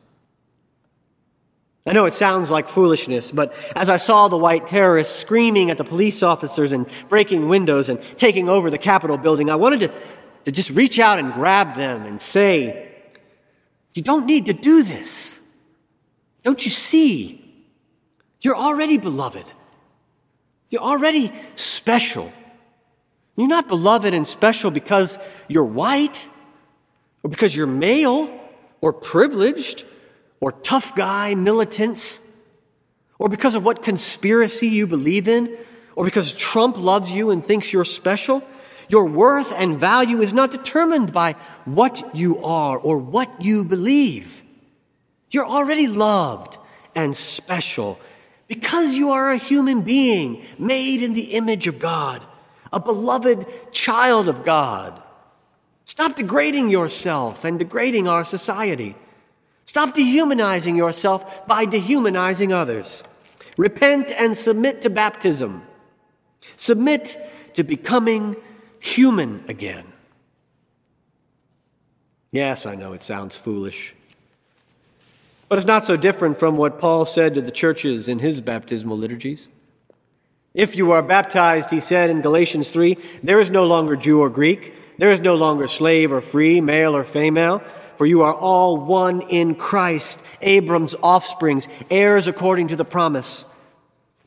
I 1.85 1.91
know 1.91 2.05
it 2.05 2.13
sounds 2.13 2.49
like 2.49 2.69
foolishness, 2.69 3.31
but 3.31 3.53
as 3.75 3.89
I 3.89 3.97
saw 3.97 4.29
the 4.29 4.37
white 4.37 4.67
terrorists 4.67 5.19
screaming 5.19 5.69
at 5.69 5.77
the 5.77 5.83
police 5.83 6.23
officers 6.23 6.71
and 6.71 6.87
breaking 7.09 7.49
windows 7.49 7.89
and 7.89 8.01
taking 8.15 8.47
over 8.47 8.69
the 8.69 8.77
Capitol 8.77 9.17
building, 9.17 9.49
I 9.49 9.55
wanted 9.55 9.81
to, 9.81 9.93
to 10.45 10.51
just 10.51 10.69
reach 10.69 10.97
out 10.97 11.19
and 11.19 11.33
grab 11.33 11.75
them 11.75 12.03
and 12.03 12.21
say, 12.21 12.89
You 13.93 14.01
don't 14.01 14.25
need 14.25 14.45
to 14.45 14.53
do 14.53 14.83
this. 14.83 15.41
Don't 16.43 16.63
you 16.63 16.71
see? 16.71 17.39
You're 18.39 18.57
already 18.57 18.97
beloved. 18.97 19.45
You're 20.69 20.81
already 20.81 21.33
special. 21.55 22.31
You're 23.35 23.47
not 23.47 23.67
beloved 23.67 24.13
and 24.13 24.25
special 24.25 24.71
because 24.71 25.19
you're 25.49 25.65
white 25.65 26.29
or 27.23 27.29
because 27.29 27.53
you're 27.55 27.67
male 27.67 28.29
or 28.79 28.93
privileged 28.93 29.85
or 30.43 30.51
tough 30.51 30.93
guy 30.93 31.33
militants 31.35 32.19
or 33.17 33.29
because 33.29 33.55
of 33.55 33.63
what 33.63 33.81
conspiracy 33.81 34.67
you 34.67 34.85
believe 34.85 35.29
in 35.29 35.57
or 35.95 36.03
because 36.03 36.33
Trump 36.33 36.75
loves 36.75 37.13
you 37.13 37.29
and 37.29 37.45
thinks 37.45 37.71
you're 37.71 37.85
special. 37.85 38.43
Your 38.89 39.05
worth 39.05 39.53
and 39.53 39.79
value 39.79 40.19
is 40.19 40.33
not 40.33 40.51
determined 40.51 41.13
by 41.13 41.37
what 41.63 42.13
you 42.13 42.43
are 42.43 42.77
or 42.77 42.97
what 42.97 43.41
you 43.41 43.63
believe. 43.63 44.43
You're 45.31 45.47
already 45.47 45.87
loved 45.87 46.57
and 46.93 47.15
special 47.15 47.97
because 48.49 48.95
you 48.95 49.11
are 49.11 49.29
a 49.29 49.37
human 49.37 49.83
being 49.83 50.43
made 50.59 51.01
in 51.01 51.13
the 51.13 51.35
image 51.35 51.67
of 51.67 51.79
God 51.79 52.21
a 52.73 52.79
beloved 52.81 53.45
child 53.71 54.27
of 54.27 54.43
God. 54.43 55.01
Stop 55.85 56.17
degrading 56.17 56.69
yourself 56.69 57.45
and 57.45 57.59
degrading 57.59 58.09
our 58.09 58.25
society. 58.25 58.95
Stop 59.73 59.95
dehumanizing 59.95 60.75
yourself 60.75 61.47
by 61.47 61.65
dehumanizing 61.65 62.53
others. 62.53 63.03
Repent 63.57 64.11
and 64.11 64.37
submit 64.37 64.83
to 64.83 64.89
baptism. 64.91 65.63
Submit 66.55 67.17
to 67.55 67.63
becoming 67.63 68.35
human 68.79 69.43
again. 69.47 69.91
Yes, 72.31 72.67
I 72.67 72.75
know 72.75 72.93
it 72.93 73.01
sounds 73.01 73.35
foolish. 73.35 73.95
But 75.49 75.57
it's 75.57 75.65
not 75.65 75.85
so 75.85 75.97
different 75.97 76.37
from 76.37 76.55
what 76.55 76.79
Paul 76.79 77.07
said 77.07 77.33
to 77.33 77.41
the 77.41 77.49
churches 77.49 78.07
in 78.07 78.19
his 78.19 78.41
baptismal 78.41 78.99
liturgies. 78.99 79.47
If 80.53 80.75
you 80.75 80.91
are 80.91 81.01
baptized, 81.01 81.71
he 81.71 81.79
said 81.79 82.11
in 82.11 82.21
Galatians 82.21 82.69
3, 82.69 82.95
there 83.23 83.39
is 83.39 83.49
no 83.49 83.65
longer 83.65 83.95
Jew 83.95 84.19
or 84.19 84.29
Greek, 84.29 84.75
there 84.99 85.09
is 85.09 85.21
no 85.21 85.33
longer 85.33 85.67
slave 85.67 86.11
or 86.11 86.21
free, 86.21 86.61
male 86.61 86.95
or 86.95 87.03
female, 87.03 87.63
for 87.97 88.05
you 88.05 88.21
are 88.23 88.33
all 88.33 88.77
one 88.77 89.21
in 89.21 89.55
Christ, 89.55 90.21
Abram's 90.41 90.95
offsprings, 91.01 91.67
heirs 91.89 92.27
according 92.27 92.69
to 92.69 92.75
the 92.75 92.85
promise. 92.85 93.45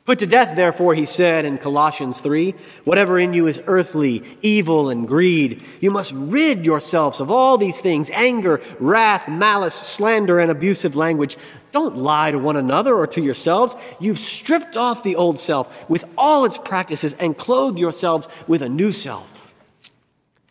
Put 0.07 0.21
to 0.21 0.27
death, 0.29 0.55
therefore, 0.55 0.95
he 0.95 1.05
said 1.05 1.45
in 1.45 1.59
Colossians 1.59 2.21
3, 2.21 2.55
whatever 2.85 3.19
in 3.19 3.33
you 3.33 3.49
is 3.49 3.61
earthly, 3.67 4.23
evil, 4.41 4.89
and 4.89 5.09
greed. 5.09 5.65
You 5.81 5.91
must 5.91 6.13
rid 6.15 6.65
yourselves 6.65 7.21
of 7.21 7.33
all 7.33 7.59
these 7.59 7.81
things 7.81 8.09
anger, 8.13 8.63
wrath, 8.79 9.29
malice, 9.29 9.75
slander, 9.75 10.39
and 10.39 10.49
abusive 10.49 10.95
language. 10.95 11.37
Don't 11.73 11.97
lie 11.97 12.31
to 12.31 12.39
one 12.39 12.57
another 12.57 12.95
or 12.95 13.09
to 13.09 13.21
yourselves. 13.21 13.75
You've 13.99 14.21
stripped 14.21 14.77
off 14.77 15.03
the 15.03 15.17
old 15.17 15.41
self 15.41 15.91
with 15.91 16.05
all 16.17 16.45
its 16.45 16.57
practices 16.57 17.15
and 17.15 17.37
clothed 17.37 17.81
yourselves 17.81 18.29
with 18.47 18.63
a 18.63 18.69
new 18.69 18.93
self. 18.93 19.36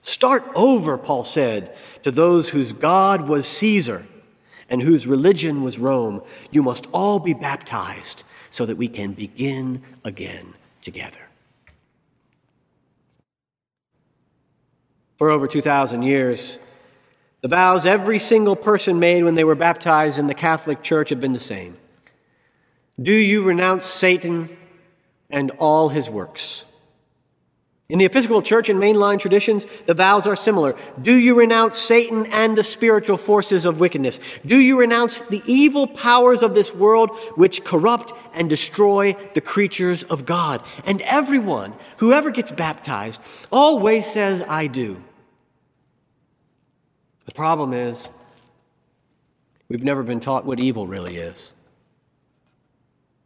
Start 0.05 0.43
over, 0.53 0.99
Paul 0.99 1.23
said, 1.23 1.75
to 2.03 2.11
those 2.11 2.49
whose 2.49 2.73
God 2.73 3.27
was 3.27 3.47
Caesar 3.47 4.05
and 4.69 4.83
whose 4.83 5.07
religion 5.07 5.63
was 5.63 5.79
Rome. 5.79 6.21
You 6.51 6.61
must 6.61 6.85
all 6.93 7.17
be 7.17 7.33
baptized 7.33 8.23
so 8.51 8.67
that 8.67 8.77
we 8.77 8.87
can 8.87 9.13
begin 9.13 9.81
again 10.03 10.53
together. 10.83 11.17
For 15.17 15.31
over 15.31 15.47
2,000 15.47 16.03
years, 16.03 16.59
the 17.41 17.47
vows 17.47 17.87
every 17.87 18.19
single 18.19 18.55
person 18.55 18.99
made 18.99 19.23
when 19.23 19.33
they 19.33 19.43
were 19.43 19.55
baptized 19.55 20.19
in 20.19 20.27
the 20.27 20.35
Catholic 20.35 20.83
Church 20.83 21.09
have 21.09 21.19
been 21.19 21.31
the 21.31 21.39
same. 21.39 21.77
Do 23.01 23.13
you 23.13 23.41
renounce 23.41 23.87
Satan 23.87 24.55
and 25.31 25.49
all 25.57 25.89
his 25.89 26.11
works? 26.11 26.63
In 27.87 27.99
the 27.99 28.05
Episcopal 28.05 28.41
Church 28.41 28.67
and 28.69 28.81
mainline 28.81 29.19
traditions, 29.19 29.67
the 29.85 29.93
vows 29.93 30.25
are 30.25 30.35
similar. 30.35 30.75
Do 30.99 31.13
you 31.13 31.37
renounce 31.37 31.77
Satan 31.77 32.25
and 32.31 32.57
the 32.57 32.63
spiritual 32.63 33.17
forces 33.17 33.65
of 33.65 33.79
wickedness? 33.79 34.19
Do 34.43 34.57
you 34.57 34.79
renounce 34.79 35.21
the 35.21 35.43
evil 35.45 35.85
powers 35.85 36.41
of 36.41 36.55
this 36.55 36.73
world 36.73 37.11
which 37.35 37.63
corrupt 37.63 38.11
and 38.33 38.49
destroy 38.49 39.15
the 39.35 39.41
creatures 39.41 40.01
of 40.01 40.25
God? 40.25 40.63
And 40.85 40.99
everyone, 41.03 41.75
whoever 41.97 42.31
gets 42.31 42.51
baptized, 42.51 43.21
always 43.51 44.07
says, 44.11 44.43
I 44.47 44.65
do. 44.65 45.03
The 47.27 47.33
problem 47.33 47.71
is, 47.71 48.09
we've 49.69 49.83
never 49.83 50.01
been 50.01 50.19
taught 50.21 50.43
what 50.43 50.59
evil 50.59 50.87
really 50.87 51.17
is. 51.17 51.53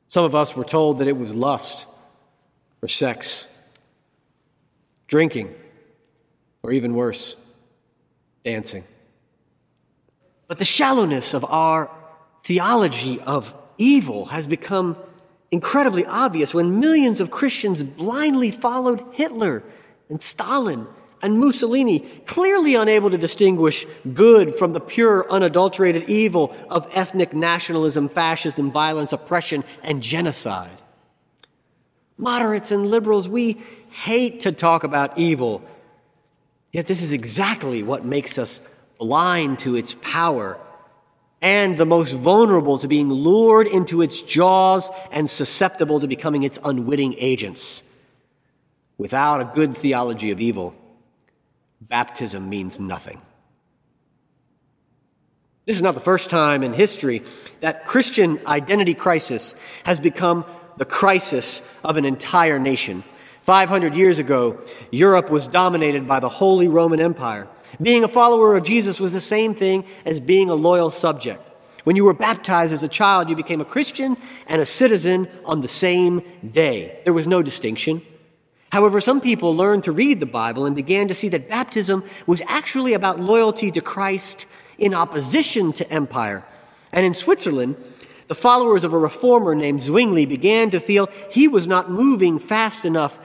Some 0.09 0.25
of 0.25 0.35
us 0.35 0.53
were 0.53 0.65
told 0.65 0.99
that 0.99 1.07
it 1.07 1.15
was 1.15 1.33
lust 1.33 1.87
or 2.81 2.89
sex 2.89 3.48
drinking, 5.09 5.53
or 6.63 6.71
even 6.71 6.93
worse, 6.93 7.35
dancing. 8.45 8.83
But 10.47 10.59
the 10.59 10.65
shallowness 10.65 11.33
of 11.33 11.43
our 11.45 11.91
theology 12.43 13.19
of 13.21 13.53
evil 13.77 14.27
has 14.27 14.47
become 14.47 14.95
incredibly 15.51 16.05
obvious 16.05 16.53
when 16.53 16.79
millions 16.79 17.19
of 17.19 17.31
Christians 17.31 17.83
blindly 17.83 18.51
followed 18.51 19.03
Hitler 19.11 19.63
and 20.09 20.21
Stalin 20.21 20.87
and 21.21 21.39
Mussolini, 21.39 21.99
clearly 22.25 22.75
unable 22.75 23.09
to 23.09 23.17
distinguish 23.17 23.85
good 24.13 24.55
from 24.55 24.73
the 24.73 24.79
pure, 24.79 25.29
unadulterated 25.29 26.09
evil 26.09 26.55
of 26.69 26.89
ethnic 26.93 27.33
nationalism, 27.33 28.07
fascism, 28.07 28.71
violence, 28.71 29.11
oppression, 29.11 29.63
and 29.83 30.01
genocide. 30.01 30.81
Moderates 32.17 32.71
and 32.71 32.87
liberals, 32.87 33.27
we 33.27 33.61
hate 34.03 34.41
to 34.41 34.51
talk 34.51 34.83
about 34.83 35.17
evil, 35.17 35.61
yet 36.71 36.87
this 36.87 37.01
is 37.01 37.11
exactly 37.11 37.83
what 37.83 38.05
makes 38.05 38.37
us 38.37 38.61
blind 38.97 39.59
to 39.59 39.75
its 39.75 39.95
power 40.01 40.57
and 41.41 41.77
the 41.77 41.85
most 41.85 42.13
vulnerable 42.13 42.77
to 42.77 42.87
being 42.87 43.09
lured 43.09 43.67
into 43.67 44.01
its 44.01 44.21
jaws 44.21 44.89
and 45.11 45.29
susceptible 45.29 45.99
to 45.99 46.07
becoming 46.07 46.43
its 46.43 46.59
unwitting 46.63 47.15
agents. 47.17 47.83
without 48.99 49.39
a 49.41 49.45
good 49.45 49.75
theology 49.75 50.29
of 50.29 50.39
evil, 50.39 50.75
baptism 51.81 52.49
means 52.49 52.79
nothing. 52.79 53.19
This 55.65 55.77
is 55.77 55.81
not 55.81 55.95
the 55.95 56.01
first 56.01 56.29
time 56.29 56.61
in 56.63 56.73
history 56.73 57.23
that 57.61 57.87
Christian 57.87 58.39
identity 58.45 58.93
crisis 58.93 59.55
has 59.85 59.99
become 59.99 60.45
the 60.77 60.85
crisis 60.85 61.61
of 61.83 61.97
an 61.97 62.05
entire 62.05 62.59
nation. 62.59 63.03
500 63.49 63.95
years 63.95 64.19
ago, 64.19 64.59
Europe 64.91 65.31
was 65.31 65.47
dominated 65.47 66.07
by 66.07 66.19
the 66.19 66.29
Holy 66.29 66.67
Roman 66.67 67.01
Empire. 67.01 67.47
Being 67.81 68.03
a 68.03 68.07
follower 68.07 68.55
of 68.55 68.63
Jesus 68.63 68.99
was 68.99 69.11
the 69.11 69.19
same 69.19 69.55
thing 69.55 69.85
as 70.05 70.19
being 70.19 70.51
a 70.51 70.53
loyal 70.53 70.91
subject. 70.91 71.41
When 71.83 71.95
you 71.95 72.05
were 72.05 72.13
baptized 72.13 72.73
as 72.73 72.83
a 72.83 72.87
child, 72.87 73.27
you 73.27 73.35
became 73.35 73.59
a 73.59 73.65
Christian 73.65 74.17
and 74.45 74.61
a 74.61 74.67
citizen 74.67 75.27
on 75.45 75.61
the 75.61 75.67
same 75.67 76.21
day. 76.47 77.01
There 77.05 77.11
was 77.11 77.27
no 77.27 77.41
distinction. 77.41 78.03
However, 78.71 79.01
some 79.01 79.19
people 79.19 79.55
learned 79.55 79.85
to 79.85 79.91
read 79.91 80.19
the 80.19 80.27
Bible 80.27 80.67
and 80.67 80.75
began 80.75 81.07
to 81.07 81.15
see 81.15 81.29
that 81.29 81.49
baptism 81.49 82.03
was 82.27 82.43
actually 82.47 82.93
about 82.93 83.19
loyalty 83.19 83.71
to 83.71 83.81
Christ 83.81 84.45
in 84.77 84.93
opposition 84.93 85.73
to 85.73 85.91
empire. 85.91 86.45
And 86.93 87.03
in 87.03 87.15
Switzerland, 87.15 87.77
the 88.29 88.35
followers 88.35 88.83
of 88.83 88.93
a 88.93 88.97
reformer 88.97 89.55
named 89.55 89.81
Zwingli 89.81 90.27
began 90.27 90.69
to 90.69 90.79
feel 90.79 91.09
he 91.31 91.47
was 91.47 91.65
not 91.65 91.89
moving 91.89 92.37
fast 92.37 92.85
enough 92.85 93.19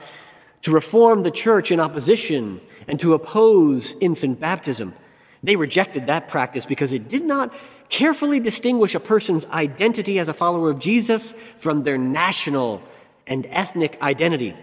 to 0.63 0.71
reform 0.71 1.21
the 1.21 1.29
church 1.29 1.71
in 1.71 1.79
opposition 1.79 2.59
and 2.87 2.99
to 2.99 3.13
oppose 3.13 3.95
infant 4.01 4.39
baptism. 4.39 4.95
They 5.43 5.57
rejected 5.57 6.07
that 6.07 6.27
practice 6.27 6.65
because 6.65 6.91
it 6.91 7.07
did 7.07 7.23
not 7.23 7.53
carefully 7.89 8.39
distinguish 8.39 8.95
a 8.95 8.99
person's 8.99 9.45
identity 9.45 10.17
as 10.17 10.27
a 10.27 10.33
follower 10.33 10.71
of 10.71 10.79
Jesus 10.79 11.33
from 11.59 11.83
their 11.83 11.99
national 11.99 12.81
and 13.27 13.45
ethnic 13.51 14.01
identity. 14.01 14.55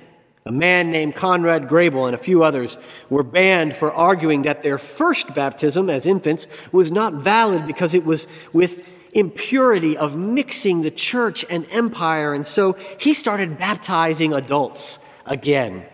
A 0.45 0.51
man 0.51 0.91
named 0.91 1.15
Conrad 1.15 1.69
Grebel 1.69 2.07
and 2.07 2.17
a 2.17 2.19
few 2.19 2.43
others 2.43 2.79
were 3.11 3.23
banned 3.23 3.77
for 3.77 3.93
arguing 3.93 4.43
that 4.43 4.63
their 4.63 4.77
first 4.77 5.33
baptism 5.37 5.89
as 5.89 6.05
infants 6.05 6.49
was 6.73 6.91
not 6.91 7.13
valid 7.13 7.65
because 7.69 7.95
it 7.95 8.05
was 8.05 8.27
with 8.53 8.85
impurity 9.13 9.97
of 9.97 10.17
mixing 10.17 10.83
the 10.83 10.91
church 10.91 11.45
and 11.49 11.67
empire. 11.71 12.33
And 12.33 12.47
so 12.47 12.73
he 12.99 13.15
started 13.15 13.59
baptizing 13.59 14.33
adults 14.33 14.99
again, 15.27 15.85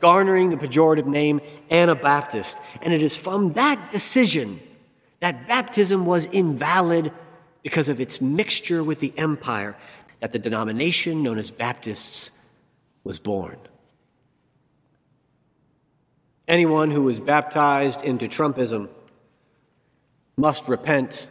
garnering 0.00 0.50
the 0.50 0.56
pejorative 0.56 1.06
name 1.06 1.40
Anabaptist. 1.70 2.58
And 2.82 2.92
it 2.92 3.02
is 3.02 3.16
from 3.16 3.54
that 3.54 3.90
decision 3.90 4.60
that 5.20 5.48
baptism 5.48 6.06
was 6.06 6.26
invalid 6.26 7.10
because 7.62 7.88
of 7.88 8.00
its 8.00 8.20
mixture 8.20 8.84
with 8.84 9.00
the 9.00 9.12
empire 9.16 9.76
that 10.20 10.32
the 10.32 10.38
denomination 10.38 11.22
known 11.22 11.38
as 11.38 11.50
Baptists 11.50 12.30
was 13.02 13.18
born. 13.18 13.58
Anyone 16.48 16.90
who 16.90 17.02
was 17.02 17.18
baptized 17.18 18.02
into 18.02 18.28
Trumpism 18.28 18.88
must 20.36 20.68
repent 20.68 21.28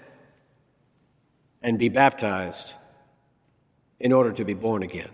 and 1.66 1.80
be 1.80 1.90
baptized 1.90 2.76
in 4.00 4.14
order 4.14 4.32
to 4.32 4.46
be 4.46 4.54
born 4.54 4.84
again. 4.84 5.10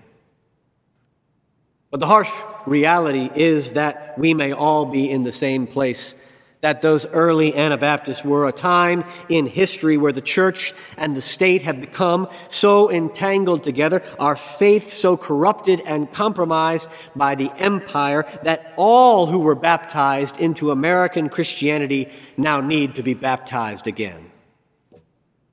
But 1.89 2.01
the 2.01 2.07
harsh 2.07 2.31
reality 2.65 3.29
is 3.33 3.71
that 3.71 4.19
we 4.19 4.33
may 4.33 4.51
all 4.51 4.85
be 4.85 5.09
in 5.09 5.23
the 5.23 5.31
same 5.31 5.65
place 5.65 6.13
that 6.59 6.81
those 6.81 7.05
early 7.07 7.55
Anabaptists 7.55 8.23
were 8.23 8.47
a 8.47 8.51
time 8.51 9.05
in 9.29 9.47
history 9.47 9.97
where 9.97 10.11
the 10.11 10.21
church 10.21 10.73
and 10.97 11.15
the 11.15 11.21
state 11.21 11.61
have 11.61 11.79
become 11.79 12.27
so 12.49 12.91
entangled 12.91 13.63
together, 13.63 14.03
our 14.19 14.35
faith 14.35 14.91
so 14.91 15.15
corrupted 15.15 15.81
and 15.85 16.11
compromised 16.11 16.89
by 17.15 17.33
the 17.33 17.49
empire 17.57 18.25
that 18.43 18.73
all 18.75 19.25
who 19.25 19.39
were 19.39 19.55
baptized 19.55 20.37
into 20.39 20.69
American 20.69 21.29
Christianity 21.29 22.09
now 22.35 22.59
need 22.59 22.95
to 22.95 23.03
be 23.03 23.13
baptized 23.13 23.87
again. 23.87 24.29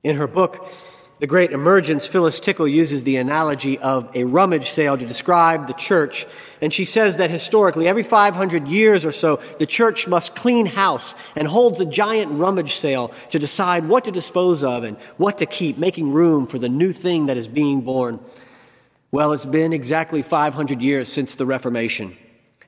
In 0.03 0.15
her 0.17 0.27
book, 0.27 0.69
the 1.19 1.27
great 1.27 1.51
emergence, 1.51 2.05
Phyllis 2.05 2.39
Tickle 2.39 2.67
uses 2.67 3.03
the 3.03 3.17
analogy 3.17 3.77
of 3.77 4.09
a 4.15 4.23
rummage 4.23 4.69
sale 4.69 4.97
to 4.97 5.05
describe 5.05 5.67
the 5.67 5.73
church. 5.73 6.25
And 6.61 6.73
she 6.73 6.85
says 6.85 7.17
that 7.17 7.29
historically, 7.29 7.87
every 7.89 8.03
500 8.03 8.67
years 8.69 9.03
or 9.03 9.11
so, 9.11 9.41
the 9.57 9.65
church 9.65 10.07
must 10.07 10.35
clean 10.35 10.65
house 10.65 11.15
and 11.35 11.45
holds 11.45 11.81
a 11.81 11.85
giant 11.85 12.31
rummage 12.31 12.75
sale 12.75 13.11
to 13.31 13.39
decide 13.39 13.89
what 13.89 14.05
to 14.05 14.11
dispose 14.11 14.63
of 14.63 14.85
and 14.85 14.95
what 15.17 15.39
to 15.39 15.45
keep, 15.45 15.77
making 15.77 16.13
room 16.13 16.47
for 16.47 16.57
the 16.57 16.69
new 16.69 16.93
thing 16.93 17.25
that 17.25 17.37
is 17.37 17.49
being 17.49 17.81
born. 17.81 18.19
Well, 19.11 19.33
it's 19.33 19.45
been 19.45 19.73
exactly 19.73 20.21
500 20.21 20.81
years 20.81 21.11
since 21.11 21.35
the 21.35 21.45
Reformation, 21.45 22.15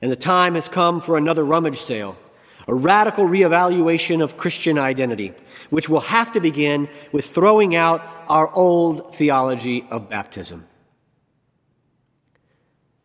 and 0.02 0.10
the 0.10 0.16
time 0.16 0.56
has 0.56 0.68
come 0.68 1.00
for 1.00 1.16
another 1.16 1.44
rummage 1.44 1.78
sale 1.78 2.18
a 2.68 2.74
radical 2.74 3.26
reevaluation 3.26 4.22
of 4.22 4.36
Christian 4.36 4.78
identity, 4.78 5.34
which 5.70 5.88
will 5.88 6.00
have 6.00 6.32
to 6.32 6.40
begin 6.40 6.88
with 7.12 7.26
throwing 7.26 7.74
out 7.74 8.06
our 8.28 8.52
old 8.52 9.14
theology 9.14 9.86
of 9.90 10.08
baptism. 10.08 10.66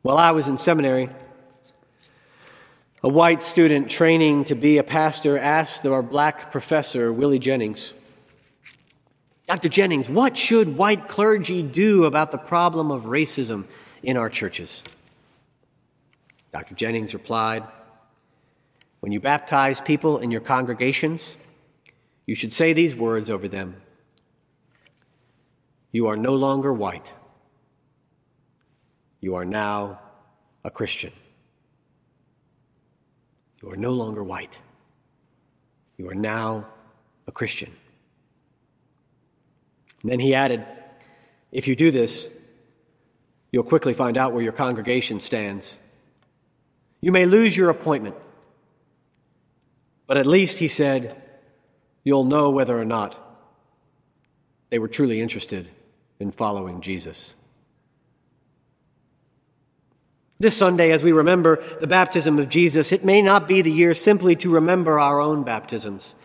While 0.02 0.18
I 0.18 0.32
was 0.32 0.48
in 0.48 0.58
seminary, 0.58 1.10
a 3.04 3.10
white 3.10 3.44
student 3.44 3.90
training 3.90 4.46
to 4.46 4.56
be 4.56 4.78
a 4.78 4.84
pastor 4.84 5.38
asked 5.38 5.86
our 5.86 6.02
black 6.02 6.52
professor, 6.52 7.12
Willie 7.12 7.40
Jennings, 7.40 7.94
Dr. 9.48 9.70
Jennings, 9.70 10.10
what 10.10 10.38
should 10.38 10.76
white 10.76 11.08
clergy 11.08 11.64
do 11.64 12.04
about 12.04 12.32
the 12.32 12.38
problem 12.38 12.92
of 12.92 13.04
racism 13.04 13.66
in 14.04 14.18
our 14.18 14.30
churches? 14.30 14.84
Dr. 16.52 16.76
Jennings 16.76 17.14
replied, 17.14 17.64
when 19.00 19.12
you 19.12 19.20
baptize 19.20 19.80
people 19.82 20.20
in 20.20 20.32
your 20.32 20.42
congregations, 20.42 21.38
you 22.26 22.36
should 22.36 22.54
say 22.54 22.74
these 22.74 22.96
words 22.96 23.30
over 23.30 23.48
them 23.48 23.76
You 25.92 26.08
are 26.08 26.18
no 26.18 26.34
longer 26.36 26.74
white. 26.74 27.14
You 29.20 29.36
are 29.36 29.46
now 29.46 30.00
a 30.64 30.70
Christian. 30.70 31.12
You 33.62 33.72
are 33.72 33.76
no 33.76 33.92
longer 33.92 34.24
white. 34.24 34.62
You 35.98 36.10
are 36.10 36.16
now 36.16 36.68
a 37.26 37.32
Christian. 37.32 37.72
And 40.02 40.12
then 40.12 40.20
he 40.20 40.36
added, 40.36 40.66
If 41.52 41.68
you 41.68 41.76
do 41.76 41.90
this, 41.90 42.30
you'll 43.52 43.64
quickly 43.64 43.94
find 43.94 44.18
out 44.18 44.34
where 44.34 44.44
your 44.44 44.54
congregation 44.54 45.20
stands. 45.20 45.80
You 47.02 47.12
may 47.12 47.26
lose 47.26 47.58
your 47.58 47.70
appointment. 47.70 48.16
But 50.08 50.18
at 50.18 50.26
least, 50.26 50.60
he 50.60 50.70
said, 50.70 51.22
you'll 52.04 52.24
know 52.24 52.50
whether 52.50 52.80
or 52.80 52.86
not 52.86 53.18
they 54.70 54.80
were 54.80 54.88
truly 54.88 55.22
interested 55.22 55.68
in 56.20 56.32
following 56.32 56.82
Jesus. 56.82 57.36
This 60.40 60.56
Sunday, 60.56 60.92
as 60.92 61.04
we 61.04 61.12
remember 61.12 61.64
the 61.80 61.88
baptism 61.88 62.38
of 62.38 62.48
Jesus, 62.48 62.92
it 62.92 63.04
may 63.04 63.22
not 63.22 63.48
be 63.48 63.62
the 63.62 63.72
year 63.72 63.94
simply 63.94 64.36
to 64.38 64.52
remember 64.52 65.00
our 65.00 65.20
own 65.20 65.44
baptisms. 65.44 66.16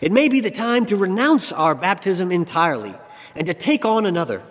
It 0.00 0.12
may 0.12 0.28
be 0.28 0.40
the 0.40 0.50
time 0.50 0.86
to 0.86 0.96
renounce 0.96 1.52
our 1.52 1.74
baptism 1.74 2.30
entirely 2.30 2.94
and 3.34 3.46
to 3.46 3.54
take 3.54 3.84
on 3.84 4.04
another. 4.04 4.42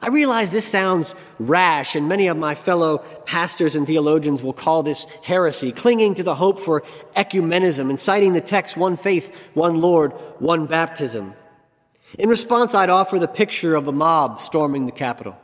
I 0.00 0.08
realize 0.08 0.52
this 0.52 0.66
sounds 0.66 1.16
rash, 1.40 1.96
and 1.96 2.08
many 2.08 2.28
of 2.28 2.36
my 2.36 2.54
fellow 2.54 2.98
pastors 3.26 3.74
and 3.74 3.84
theologians 3.86 4.44
will 4.44 4.52
call 4.52 4.84
this 4.84 5.06
heresy, 5.24 5.72
clinging 5.72 6.14
to 6.16 6.22
the 6.22 6.36
hope 6.36 6.60
for 6.60 6.84
ecumenism 7.16 7.90
and 7.90 7.98
citing 7.98 8.32
the 8.32 8.40
text, 8.40 8.76
one 8.76 8.96
faith, 8.96 9.34
one 9.54 9.80
Lord, 9.80 10.12
one 10.38 10.66
baptism. 10.66 11.34
In 12.16 12.28
response, 12.28 12.74
I'd 12.74 12.90
offer 12.90 13.18
the 13.18 13.26
picture 13.26 13.74
of 13.74 13.88
a 13.88 13.92
mob 13.92 14.40
storming 14.40 14.86
the 14.86 14.92
Capitol. 14.92 15.36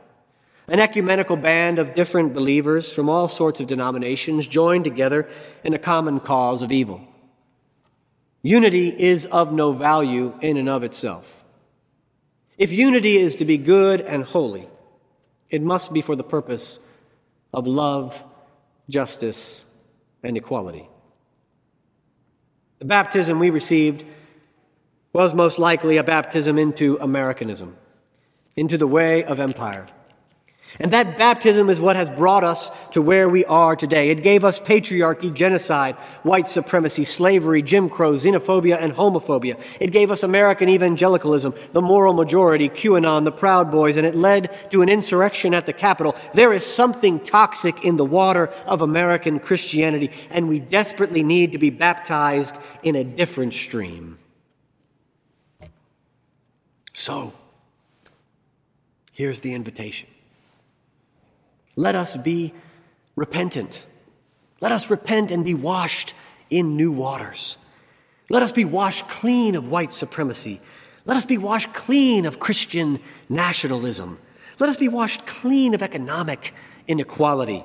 An 0.67 0.79
ecumenical 0.79 1.35
band 1.35 1.77
of 1.77 1.93
different 1.93 2.33
believers 2.33 2.91
from 2.91 3.09
all 3.09 3.27
sorts 3.27 3.59
of 3.59 3.67
denominations 3.67 4.47
joined 4.47 4.85
together 4.85 5.29
in 5.63 5.73
a 5.73 5.79
common 5.79 6.19
cause 6.19 6.61
of 6.61 6.71
evil. 6.71 7.01
Unity 8.41 8.89
is 8.89 9.25
of 9.27 9.51
no 9.51 9.73
value 9.73 10.33
in 10.41 10.57
and 10.57 10.69
of 10.69 10.83
itself. 10.83 11.44
If 12.57 12.71
unity 12.71 13.17
is 13.17 13.35
to 13.35 13.45
be 13.45 13.57
good 13.57 14.01
and 14.01 14.23
holy, 14.23 14.67
it 15.49 15.61
must 15.61 15.93
be 15.93 16.01
for 16.01 16.15
the 16.15 16.23
purpose 16.23 16.79
of 17.53 17.67
love, 17.67 18.23
justice, 18.89 19.65
and 20.23 20.37
equality. 20.37 20.89
The 22.79 22.85
baptism 22.85 23.39
we 23.39 23.49
received 23.49 24.05
was 25.13 25.33
most 25.33 25.59
likely 25.59 25.97
a 25.97 26.03
baptism 26.03 26.59
into 26.59 26.97
Americanism, 26.99 27.77
into 28.55 28.77
the 28.77 28.87
way 28.87 29.23
of 29.23 29.39
empire. 29.39 29.85
And 30.79 30.91
that 30.91 31.17
baptism 31.17 31.69
is 31.69 31.79
what 31.79 31.95
has 31.95 32.09
brought 32.09 32.43
us 32.43 32.69
to 32.91 33.01
where 33.01 33.29
we 33.29 33.45
are 33.45 33.77
today. 33.77 34.09
It 34.09 34.23
gave 34.23 34.43
us 34.43 34.59
patriarchy, 34.59 35.33
genocide, 35.33 35.95
white 36.23 36.47
supremacy, 36.47 37.05
slavery, 37.05 37.61
Jim 37.61 37.87
Crow, 37.87 38.15
xenophobia, 38.15 38.77
and 38.81 38.93
homophobia. 38.93 39.59
It 39.79 39.91
gave 39.91 40.11
us 40.11 40.21
American 40.21 40.67
evangelicalism, 40.67 41.53
the 41.71 41.81
moral 41.81 42.11
majority, 42.11 42.67
QAnon, 42.67 43.23
the 43.23 43.31
Proud 43.31 43.71
Boys, 43.71 43.95
and 43.95 44.05
it 44.05 44.15
led 44.15 44.53
to 44.71 44.81
an 44.81 44.89
insurrection 44.89 45.53
at 45.53 45.65
the 45.65 45.73
Capitol. 45.73 46.13
There 46.33 46.51
is 46.51 46.65
something 46.65 47.21
toxic 47.21 47.85
in 47.85 47.95
the 47.95 48.05
water 48.05 48.47
of 48.65 48.81
American 48.81 49.39
Christianity, 49.39 50.11
and 50.29 50.49
we 50.49 50.59
desperately 50.59 51.23
need 51.23 51.53
to 51.53 51.57
be 51.57 51.69
baptized 51.69 52.57
in 52.83 52.97
a 52.97 53.03
different 53.05 53.53
stream. 53.53 54.17
So, 56.91 57.33
here's 59.13 59.39
the 59.39 59.53
invitation. 59.53 60.09
Let 61.75 61.95
us 61.95 62.15
be 62.17 62.53
repentant. 63.15 63.85
Let 64.61 64.71
us 64.71 64.89
repent 64.89 65.31
and 65.31 65.43
be 65.43 65.53
washed 65.53 66.13
in 66.49 66.77
new 66.77 66.91
waters. 66.91 67.57
Let 68.29 68.43
us 68.43 68.51
be 68.51 68.65
washed 68.65 69.07
clean 69.09 69.55
of 69.55 69.69
white 69.69 69.93
supremacy. 69.93 70.61
Let 71.05 71.17
us 71.17 71.25
be 71.25 71.37
washed 71.37 71.73
clean 71.73 72.25
of 72.25 72.39
Christian 72.39 72.99
nationalism. 73.29 74.17
Let 74.57 74.69
us 74.69 74.77
be 74.77 74.87
washed 74.87 75.25
clean 75.27 75.73
of 75.73 75.83
economic 75.83 76.53
inequality. 76.87 77.63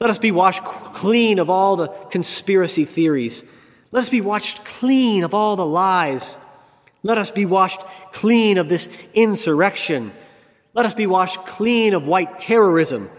Let 0.00 0.10
us 0.10 0.18
be 0.18 0.32
washed 0.32 0.64
clean 0.64 1.38
of 1.38 1.48
all 1.48 1.76
the 1.76 1.88
conspiracy 1.88 2.84
theories. 2.84 3.44
Let 3.92 4.00
us 4.00 4.08
be 4.08 4.20
washed 4.20 4.64
clean 4.64 5.22
of 5.22 5.34
all 5.34 5.54
the 5.54 5.66
lies. 5.66 6.38
Let 7.02 7.18
us 7.18 7.30
be 7.30 7.46
washed 7.46 7.80
clean 8.12 8.58
of 8.58 8.68
this 8.68 8.88
insurrection. 9.12 10.12
Let 10.72 10.86
us 10.86 10.94
be 10.94 11.06
washed 11.06 11.46
clean 11.46 11.94
of 11.94 12.08
white 12.08 12.38
terrorism. 12.38 13.10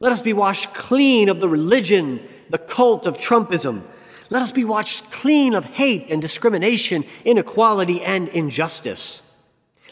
Let 0.00 0.12
us 0.12 0.22
be 0.22 0.32
washed 0.32 0.72
clean 0.72 1.28
of 1.28 1.40
the 1.40 1.48
religion, 1.48 2.26
the 2.48 2.56
cult 2.56 3.06
of 3.06 3.18
Trumpism. 3.18 3.82
Let 4.30 4.40
us 4.40 4.50
be 4.50 4.64
washed 4.64 5.10
clean 5.10 5.54
of 5.54 5.66
hate 5.66 6.10
and 6.10 6.22
discrimination, 6.22 7.04
inequality 7.22 8.00
and 8.00 8.28
injustice. 8.28 9.20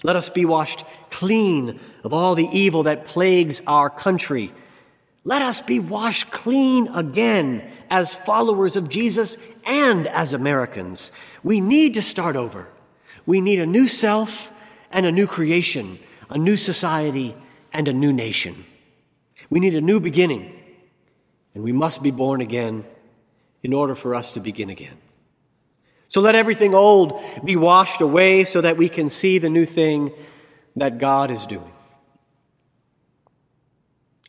Let 0.03 0.17
us 0.17 0.31
be 0.31 0.47
washed 0.47 0.85
clean 1.11 1.79
of 2.05 2.15
all 2.15 2.35
the 2.35 2.49
evil 2.51 2.85
that 2.85 3.07
plagues 3.07 3.61
our 3.67 3.91
country. 3.91 4.51
Let 5.25 5.43
us 5.43 5.61
be 5.61 5.79
washed 5.79 6.31
clean 6.31 6.89
again 6.89 7.63
as 7.91 8.15
followers 8.15 8.77
of 8.77 8.89
Jesus 8.89 9.37
and 9.67 10.07
as 10.07 10.33
Americans. 10.33 11.13
We 11.43 11.61
need 11.61 11.93
to 11.95 12.03
start 12.03 12.35
over. 12.35 12.69
We 13.27 13.43
need 13.43 13.59
a 13.59 13.67
new 13.67 13.89
self 13.89 14.53
and 14.91 15.05
a 15.05 15.13
new 15.13 15.27
creation, 15.27 15.99
a 16.31 16.39
new 16.39 16.57
society 16.57 17.35
and 17.75 17.89
a 17.89 17.93
new 17.93 18.13
nation. 18.13 18.65
We 19.51 19.61
need 19.61 19.75
a 19.75 19.81
new 19.81 20.01
beginning, 20.01 20.55
and 21.55 21.65
we 21.65 21.73
must 21.73 22.03
be 22.03 22.11
born 22.11 22.41
again 22.41 22.85
in 23.63 23.73
order 23.73 23.95
for 23.95 24.15
us 24.15 24.33
to 24.35 24.41
begin 24.41 24.71
again. 24.71 24.97
So 26.09 26.21
let 26.21 26.35
everything 26.35 26.75
old 26.75 27.21
be 27.45 27.57
washed 27.57 28.01
away 28.01 28.45
so 28.45 28.61
that 28.61 28.77
we 28.77 28.89
can 28.89 29.11
see 29.11 29.39
the 29.39 29.51
new 29.51 29.67
thing 29.67 30.13
that 30.77 30.99
God 30.99 31.31
is 31.31 31.47
doing. 31.47 31.73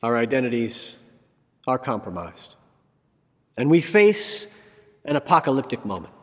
Our 0.01 0.17
identities 0.17 0.95
are 1.67 1.77
compromised, 1.77 2.55
and 3.57 3.69
we 3.69 3.81
face 3.81 4.47
an 5.05 5.15
apocalyptic 5.15 5.85
moment. 5.85 6.13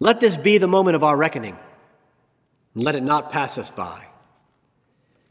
Let 0.00 0.20
this 0.20 0.36
be 0.36 0.58
the 0.58 0.68
moment 0.68 0.96
of 0.96 1.04
our 1.04 1.16
reckoning, 1.16 1.56
and 2.74 2.84
let 2.84 2.94
it 2.94 3.02
not 3.02 3.30
pass 3.30 3.58
us 3.58 3.70
by. 3.70 4.09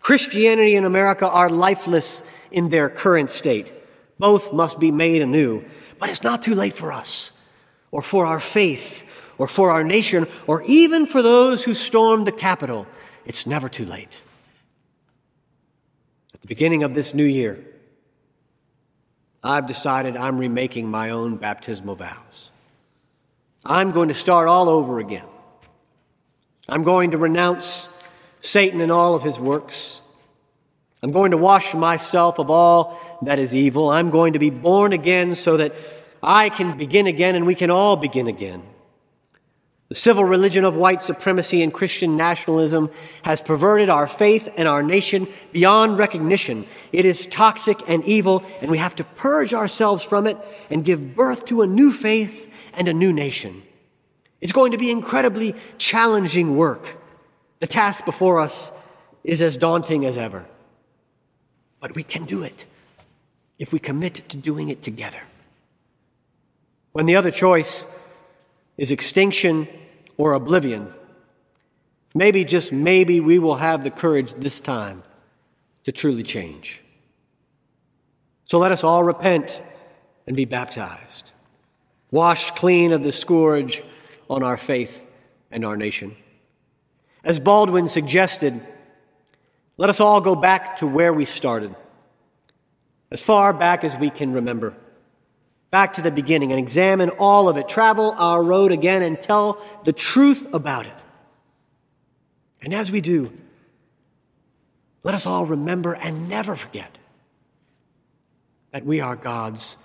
Christianity 0.10 0.76
and 0.76 0.88
America 0.88 1.30
are 1.30 1.52
lifeless 1.52 2.24
in 2.50 2.69
their 2.69 2.89
current 2.89 3.30
state. 3.30 3.72
Both 4.17 4.52
must 4.52 4.80
be 4.80 4.89
made 4.89 5.22
anew. 5.22 5.63
But 6.00 6.10
it's 6.10 6.24
not 6.24 6.41
too 6.41 6.56
late 6.56 6.74
for 6.74 6.91
us, 6.91 7.32
or 7.91 8.02
for 8.02 8.26
our 8.26 8.39
faith, 8.39 9.04
or 9.38 9.48
for 9.48 9.69
our 9.69 9.84
nation, 9.84 10.26
or 10.48 10.63
even 10.63 11.06
for 11.06 11.22
those 11.22 11.63
who 11.63 11.76
stormed 11.76 12.26
the 12.26 12.32
Capitol. 12.32 12.88
It's 13.28 13.45
never 13.45 13.69
too 13.69 13.86
late. 13.86 14.24
At 16.34 16.41
the 16.41 16.48
beginning 16.48 16.82
of 16.82 16.95
this 16.95 17.13
new 17.13 17.24
year, 17.24 17.63
I've 19.43 19.67
decided 19.67 20.17
I'm 20.17 20.39
remaking 20.39 20.89
my 20.89 21.12
own 21.12 21.38
baptismal 21.38 21.93
vows. 21.93 22.50
I'm 23.63 23.91
going 23.91 24.08
to 24.08 24.15
start 24.15 24.48
all 24.48 24.69
over 24.69 24.98
again. 24.98 25.28
I'm 26.67 26.82
going 26.82 27.12
to 27.12 27.19
renounce 27.19 27.91
Satan 28.39 28.82
and 28.82 28.91
all 28.91 29.15
of 29.15 29.23
his 29.23 29.39
works. 29.39 30.02
I'm 31.02 31.12
going 31.12 31.32
to 31.32 31.38
wash 31.38 31.73
myself 31.73 32.39
of 32.39 32.49
all 32.49 32.99
that 33.21 33.39
is 33.39 33.56
evil. 33.56 33.89
I'm 33.89 34.10
going 34.10 34.34
to 34.34 34.39
be 34.39 34.49
born 34.49 34.93
again 34.93 35.36
so 35.36 35.58
that 35.58 35.73
I 36.21 36.49
can 36.49 36.78
begin 36.78 37.08
again 37.08 37.36
and 37.36 37.45
we 37.45 37.56
can 37.56 37.71
all 37.71 37.95
begin 37.95 38.28
again. 38.28 38.63
The 39.89 39.95
civil 39.95 40.23
religion 40.23 40.65
of 40.65 40.75
white 40.75 41.02
supremacy 41.02 41.63
and 41.63 41.73
Christian 41.73 42.15
nationalism 42.15 42.91
has 43.23 43.41
perverted 43.41 43.89
our 43.89 44.06
faith 44.06 44.47
and 44.56 44.67
our 44.67 44.84
nation 44.84 45.28
beyond 45.52 45.97
recognition. 45.97 46.67
It 46.91 47.06
is 47.06 47.25
toxic 47.25 47.80
and 47.89 48.06
evil, 48.06 48.43
and 48.62 48.69
we 48.69 48.78
have 48.78 48.93
to 48.97 49.04
purge 49.04 49.52
ourselves 49.52 50.04
from 50.04 50.28
it 50.28 50.38
and 50.69 50.86
give 50.86 51.15
birth 51.15 51.45
to 51.45 51.63
a 51.63 51.67
new 51.67 51.91
faith 51.91 52.54
and 52.75 52.88
a 52.88 52.93
new 52.93 53.12
nation. 53.12 53.63
It's 54.41 54.52
going 54.52 54.73
to 54.73 54.78
be 54.78 54.91
incredibly 54.91 55.56
challenging 55.80 56.56
work. 56.56 56.99
The 57.60 57.67
task 57.67 58.06
before 58.06 58.39
us 58.39 58.72
is 59.24 59.41
as 59.41 59.58
daunting 59.58 60.06
as 60.06 60.17
ever. 60.17 60.45
But 61.80 61.95
we 61.95 62.04
can 62.04 62.26
do 62.26 62.43
it 62.43 62.65
if 63.58 63.74
we 63.74 63.80
commit 63.80 64.15
to 64.30 64.38
doing 64.38 64.69
it 64.69 64.82
together. 64.82 65.22
When 66.93 67.06
the 67.06 67.15
other 67.15 67.32
choice 67.32 67.86
is 68.78 68.91
extinction 68.91 69.67
or 70.17 70.34
oblivion, 70.34 70.93
maybe, 72.15 72.45
just 72.45 72.72
maybe, 72.72 73.19
we 73.19 73.39
will 73.39 73.56
have 73.56 73.84
the 73.84 73.91
courage 73.91 74.34
this 74.34 74.60
time 74.60 75.04
to 75.84 75.91
truly 75.91 76.24
change. 76.24 76.82
So 78.45 78.58
let 78.58 78.72
us 78.72 78.84
all 78.84 79.04
repent 79.04 79.62
and 80.26 80.36
be 80.36 80.45
baptized, 80.45 81.34
washed 82.12 82.56
clean 82.56 82.93
of 82.93 83.04
the 83.04 83.12
scourge 83.12 83.84
on 84.30 84.43
our 84.43 84.58
faith 84.58 85.06
and 85.52 85.65
our 85.65 85.78
nation. 85.78 86.15
As 87.30 87.39
Baldwin 87.39 87.88
suggested, 87.88 88.60
let 89.78 89.92
us 89.92 90.00
all 90.00 90.20
go 90.20 90.34
back 90.34 90.78
to 90.78 90.88
where 90.88 91.13
we 91.13 91.26
started, 91.26 91.76
as 93.12 93.22
far 93.22 93.54
back 93.54 93.84
as 93.84 93.96
we 93.96 94.10
can 94.10 94.34
remember, 94.34 94.76
back 95.70 95.94
to 95.94 96.02
the 96.02 96.10
beginning, 96.10 96.52
and 96.52 96.58
examine 96.58 97.12
all 97.12 97.48
of 97.48 97.56
it, 97.56 97.70
travel 97.70 98.15
our 98.18 98.44
road 98.44 98.72
again, 98.72 99.04
and 99.04 99.22
tell 99.22 99.63
the 99.84 99.94
truth 99.94 100.52
about 100.56 100.88
it. 100.88 100.96
And 102.63 102.74
as 102.74 102.92
we 102.92 103.00
do, 103.00 103.32
let 105.04 105.13
us 105.13 105.28
all 105.28 105.46
remember 105.46 105.94
and 105.94 106.30
never 106.30 106.56
forget 106.56 106.98
that 108.72 108.84
we 108.84 109.02
are 109.02 109.15
God's 109.15 109.78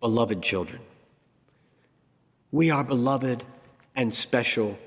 beloved 0.00 0.42
children. 0.42 0.82
We 2.52 2.70
are 2.70 2.84
beloved 2.84 3.44
and 3.94 4.12
special 4.12 4.78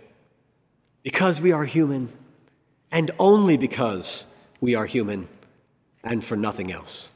because 1.03 1.39
we 1.39 1.51
are 1.51 1.65
human, 1.65 2.11
and 2.91 3.11
only 3.19 3.57
because 3.57 4.25
we 4.59 4.75
are 4.75 4.85
human, 4.85 5.27
and 6.03 6.23
for 6.23 6.35
nothing 6.35 6.71
else. 6.71 7.11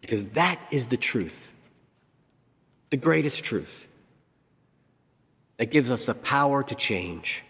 Because 0.00 0.24
that 0.30 0.60
is 0.70 0.88
the 0.88 0.96
truth, 0.96 1.52
the 2.90 2.96
greatest 2.96 3.44
truth, 3.44 3.86
that 5.58 5.70
gives 5.70 5.90
us 5.90 6.06
the 6.06 6.14
power 6.14 6.62
to 6.64 6.74
change, 6.74 7.44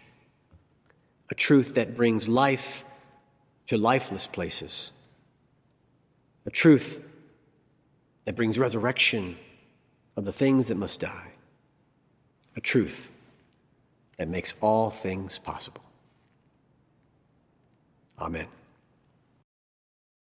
a 1.29 1.35
truth 1.35 1.75
that 1.75 1.97
brings 1.97 2.29
life 2.29 2.85
to 3.67 3.77
lifeless 3.77 4.27
places, 4.27 4.91
a 6.45 6.51
truth 6.51 7.03
that 8.25 8.35
brings 8.35 8.59
resurrection 8.59 9.35
of 10.15 10.25
the 10.25 10.33
things 10.33 10.67
that 10.67 10.75
must 10.75 10.99
die, 10.99 11.31
a 12.55 12.61
truth 12.61 13.12
that 14.17 14.29
makes 14.29 14.53
all 14.61 14.89
things 14.89 15.39
possible. 15.39 15.83
Amen. 18.19 18.47